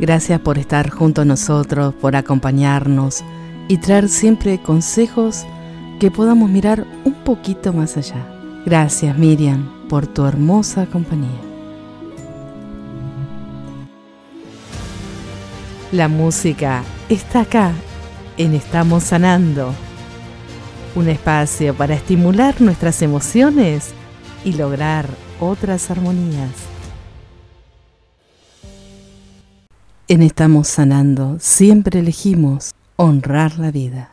Gracias 0.00 0.40
por 0.40 0.58
estar 0.58 0.90
junto 0.90 1.22
a 1.22 1.24
nosotros, 1.24 1.92
por 1.94 2.16
acompañarnos 2.16 3.24
y 3.66 3.78
traer 3.78 4.08
siempre 4.08 4.62
consejos 4.62 5.44
que 5.98 6.10
podamos 6.10 6.48
mirar 6.48 6.86
un 7.04 7.14
poquito 7.24 7.72
más 7.72 7.96
allá. 7.96 8.26
Gracias 8.64 9.18
Miriam 9.18 9.88
por 9.88 10.06
tu 10.06 10.24
hermosa 10.24 10.86
compañía. 10.86 11.47
La 15.90 16.06
música 16.06 16.84
está 17.08 17.40
acá, 17.40 17.72
en 18.36 18.52
Estamos 18.52 19.04
Sanando. 19.04 19.72
Un 20.94 21.08
espacio 21.08 21.72
para 21.74 21.94
estimular 21.94 22.60
nuestras 22.60 23.00
emociones 23.00 23.94
y 24.44 24.52
lograr 24.52 25.08
otras 25.40 25.90
armonías. 25.90 26.50
En 30.08 30.20
Estamos 30.20 30.68
Sanando 30.68 31.38
siempre 31.40 32.00
elegimos 32.00 32.72
honrar 32.96 33.58
la 33.58 33.70
vida. 33.70 34.12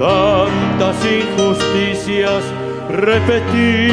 tantas 0.00 0.96
injusticias 1.04 2.42
repetidas. 2.88 3.92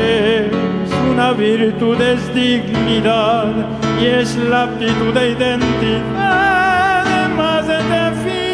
Es 0.00 0.92
una 1.10 1.32
virtud, 1.32 2.00
es 2.00 2.32
dignidad 2.32 3.52
y 4.00 4.06
es 4.06 4.36
la 4.36 4.62
aptitud 4.62 5.12
de 5.12 5.30
identidad 5.30 7.28
más 7.36 7.66
definida. 7.66 8.46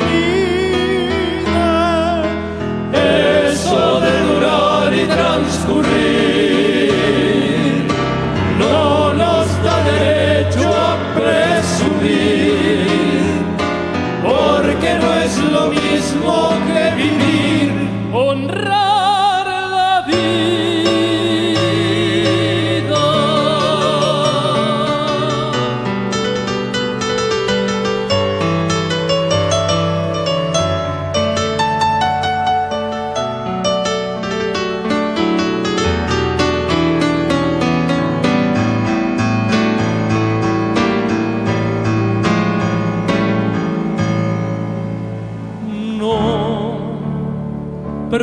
Eso 2.90 4.00
de 4.00 4.22
durar 4.22 4.94
y 4.94 5.04
transcurrir 5.04 6.57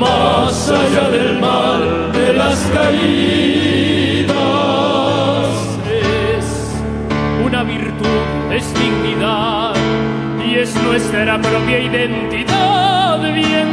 más 0.00 0.70
allá 0.70 1.10
del 1.10 1.38
mal 1.38 2.10
de 2.12 2.32
las 2.32 2.58
caídas. 2.74 4.30
Es 5.86 6.46
una 7.44 7.62
virtud, 7.62 8.24
es 8.50 8.66
dignidad 8.74 9.74
y 10.44 10.54
es 10.56 10.74
nuestra 10.82 11.40
propia 11.40 11.78
identidad 11.78 13.22
bien 13.34 13.69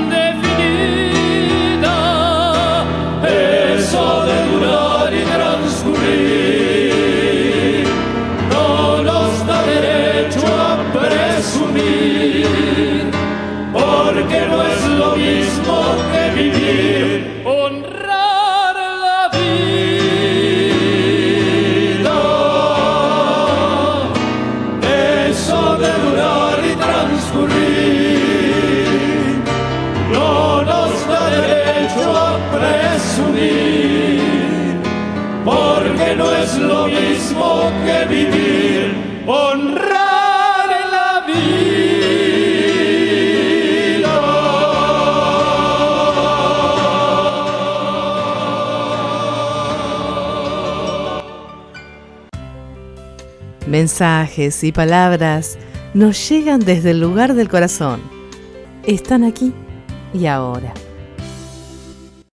Mensajes 53.87 54.65
y 54.65 54.73
palabras 54.73 55.57
nos 55.93 56.27
llegan 56.27 56.59
desde 56.59 56.91
el 56.91 56.99
lugar 56.99 57.35
del 57.35 57.47
corazón. 57.47 58.01
Están 58.85 59.23
aquí 59.23 59.53
y 60.13 60.25
ahora. 60.25 60.73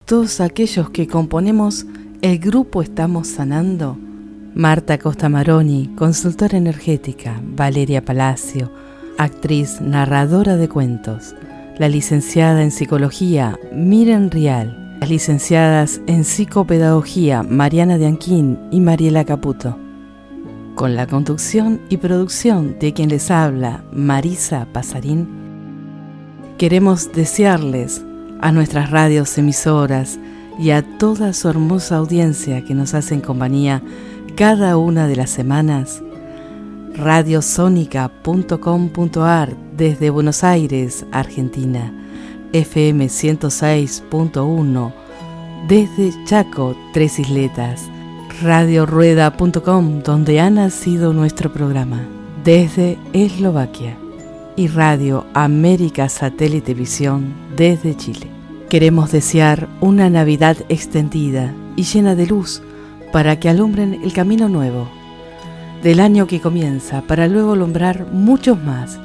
Todos 0.06 0.40
aquellos 0.40 0.88
que 0.88 1.06
componemos 1.06 1.84
el 2.22 2.38
grupo 2.38 2.80
Estamos 2.80 3.28
Sanando, 3.28 3.98
Marta 4.54 4.96
Costa 4.96 5.28
Maroni, 5.28 5.92
consultora 5.94 6.56
energética, 6.56 7.38
Valeria 7.44 8.02
Palacio, 8.02 8.72
actriz, 9.18 9.78
narradora 9.82 10.56
de 10.56 10.70
cuentos, 10.70 11.34
la 11.76 11.90
licenciada 11.90 12.62
en 12.62 12.70
psicología, 12.70 13.60
Miren 13.74 14.30
Rial, 14.30 14.96
las 15.00 15.10
licenciadas 15.10 16.00
en 16.06 16.24
psicopedagogía, 16.24 17.42
Mariana 17.42 17.98
Dianquín 17.98 18.58
y 18.70 18.80
Mariela 18.80 19.26
Caputo 19.26 19.81
con 20.74 20.94
la 20.94 21.06
conducción 21.06 21.80
y 21.88 21.98
producción 21.98 22.78
de 22.78 22.92
quien 22.92 23.08
les 23.08 23.30
habla, 23.30 23.84
Marisa 23.92 24.66
Pasarín, 24.72 25.28
queremos 26.58 27.12
desearles 27.12 28.04
a 28.40 28.52
nuestras 28.52 28.90
radios 28.90 29.38
emisoras 29.38 30.18
y 30.58 30.70
a 30.70 30.82
toda 30.98 31.32
su 31.32 31.48
hermosa 31.48 31.96
audiencia 31.96 32.62
que 32.64 32.74
nos 32.74 32.94
hacen 32.94 33.20
compañía 33.20 33.82
cada 34.36 34.76
una 34.76 35.06
de 35.06 35.16
las 35.16 35.30
semanas, 35.30 36.02
radiosónica.com.ar 36.94 39.56
desde 39.76 40.10
Buenos 40.10 40.44
Aires, 40.44 41.06
Argentina, 41.12 41.92
FM 42.52 43.06
106.1 43.06 44.92
desde 45.68 46.12
Chaco, 46.24 46.76
Tres 46.92 47.18
Isletas, 47.18 47.91
radiorueda.com, 48.40 50.02
donde 50.02 50.40
ha 50.40 50.50
nacido 50.50 51.12
nuestro 51.12 51.52
programa, 51.52 52.00
desde 52.44 52.98
Eslovaquia, 53.12 53.96
y 54.56 54.68
Radio 54.68 55.26
América 55.34 56.08
Satélite 56.08 56.74
Visión 56.74 57.34
desde 57.56 57.96
Chile. 57.96 58.28
Queremos 58.68 59.12
desear 59.12 59.68
una 59.80 60.08
Navidad 60.10 60.56
extendida 60.68 61.52
y 61.76 61.82
llena 61.84 62.14
de 62.14 62.26
luz 62.26 62.62
para 63.12 63.38
que 63.38 63.48
alumbren 63.48 64.00
el 64.02 64.12
camino 64.12 64.48
nuevo 64.48 64.88
del 65.82 66.00
año 66.00 66.26
que 66.26 66.40
comienza, 66.40 67.02
para 67.02 67.28
luego 67.28 67.52
alumbrar 67.52 68.06
muchos 68.12 68.62
más 68.62 68.98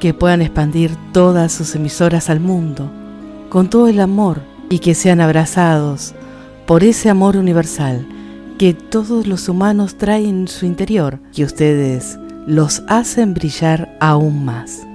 que 0.00 0.12
puedan 0.12 0.42
expandir 0.42 0.90
todas 1.12 1.52
sus 1.52 1.74
emisoras 1.74 2.30
al 2.30 2.40
mundo 2.40 2.90
con 3.48 3.70
todo 3.70 3.88
el 3.88 4.00
amor 4.00 4.40
y 4.68 4.80
que 4.80 4.94
sean 4.94 5.20
abrazados 5.20 6.14
por 6.66 6.84
ese 6.84 7.10
amor 7.10 7.36
universal 7.36 8.06
que 8.60 8.74
todos 8.74 9.26
los 9.26 9.48
humanos 9.48 9.96
traen 9.96 10.40
en 10.40 10.48
su 10.48 10.66
interior, 10.66 11.18
que 11.32 11.44
ustedes 11.44 12.18
los 12.46 12.82
hacen 12.88 13.32
brillar 13.32 13.96
aún 14.00 14.44
más. 14.44 14.86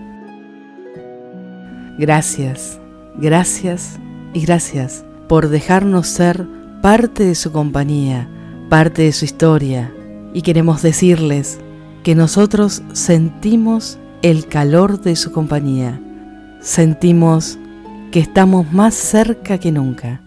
Gracias, 1.98 2.80
gracias 3.18 3.98
y 4.36 4.42
gracias 4.42 5.04
por 5.28 5.50
dejarnos 5.50 6.06
ser 6.06 6.46
parte 6.84 7.24
de 7.24 7.34
su 7.34 7.52
compañía, 7.52 8.30
parte 8.70 9.02
de 9.02 9.12
su 9.12 9.26
historia, 9.26 9.92
y 10.32 10.44
queremos 10.44 10.84
decirles 10.84 11.58
que 12.04 12.14
nosotros 12.14 12.84
sentimos 12.94 13.98
el 14.22 14.46
calor 14.46 15.02
de 15.02 15.16
su 15.16 15.32
compañía, 15.32 16.00
sentimos 16.62 17.58
que 18.12 18.20
estamos 18.20 18.72
más 18.72 18.94
cerca 18.94 19.58
que 19.58 19.72
nunca 19.72 20.22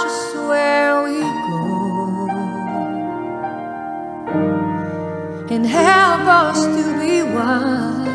Just 0.00 0.36
where 0.36 1.02
we 1.02 1.18
go. 1.48 2.28
And 5.50 5.66
help 5.66 6.24
us 6.44 6.66
to 6.66 6.84
be 7.00 7.22
wise. 7.34 8.06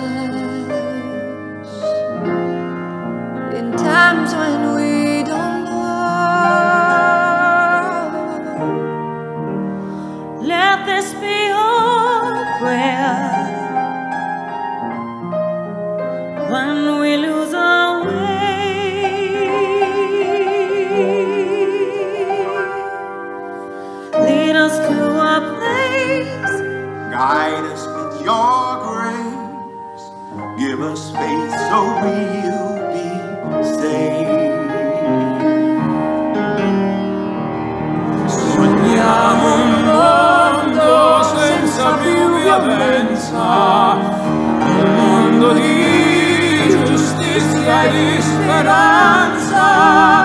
In 3.60 3.68
times 3.74 4.32
when 4.34 4.76
we 4.78 5.03
so 31.74 31.82
will 32.04 32.76
be 32.94 33.10
saved. 33.64 34.30
Sogniamo 38.30 39.46
un 39.56 39.72
mondo 39.90 41.24
senza 41.36 41.86
più 42.02 42.20
violenza, 42.42 43.48
un 44.60 44.96
mondo 44.98 45.48
di 45.54 46.86
giustizia 46.86 47.84
e 47.86 47.90
di 47.90 48.22
speranza. 48.22 50.23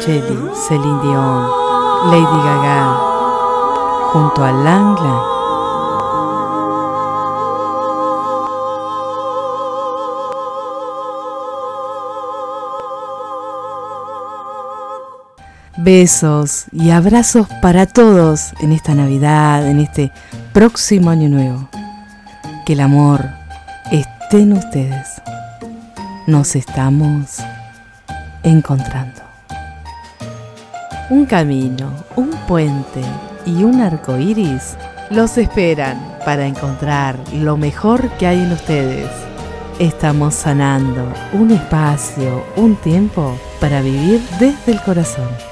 Bocelli, 0.00 0.50
Celine 0.54 1.02
Dion, 1.02 1.50
Lady 2.10 2.24
Gaga, 2.24 2.96
junto 4.12 4.42
a 4.42 4.50
Lang 4.50 4.98
Lang. 4.98 5.22
Besos 15.76 16.64
y 16.72 16.90
abrazos 16.90 17.46
para 17.60 17.84
todos 17.84 18.54
en 18.62 18.72
esta 18.72 18.94
Navidad, 18.94 19.68
en 19.68 19.80
este 19.80 20.12
próximo 20.54 21.10
año 21.10 21.28
nuevo. 21.28 21.68
Que 22.64 22.72
el 22.72 22.80
amor 22.80 23.28
esté 23.92 24.40
en 24.40 24.54
ustedes. 24.54 25.20
Nos 26.26 26.56
estamos 26.56 27.42
encontrando. 28.42 29.09
Un 31.10 31.26
camino, 31.26 31.92
un 32.14 32.30
puente 32.46 33.02
y 33.44 33.64
un 33.64 33.80
arco 33.80 34.16
iris 34.16 34.76
los 35.10 35.38
esperan 35.38 35.98
para 36.24 36.46
encontrar 36.46 37.18
lo 37.32 37.56
mejor 37.56 38.08
que 38.10 38.28
hay 38.28 38.38
en 38.38 38.52
ustedes. 38.52 39.10
Estamos 39.80 40.34
sanando 40.36 41.12
un 41.32 41.50
espacio, 41.50 42.44
un 42.54 42.76
tiempo 42.76 43.36
para 43.60 43.82
vivir 43.82 44.20
desde 44.38 44.70
el 44.70 44.80
corazón. 44.82 45.49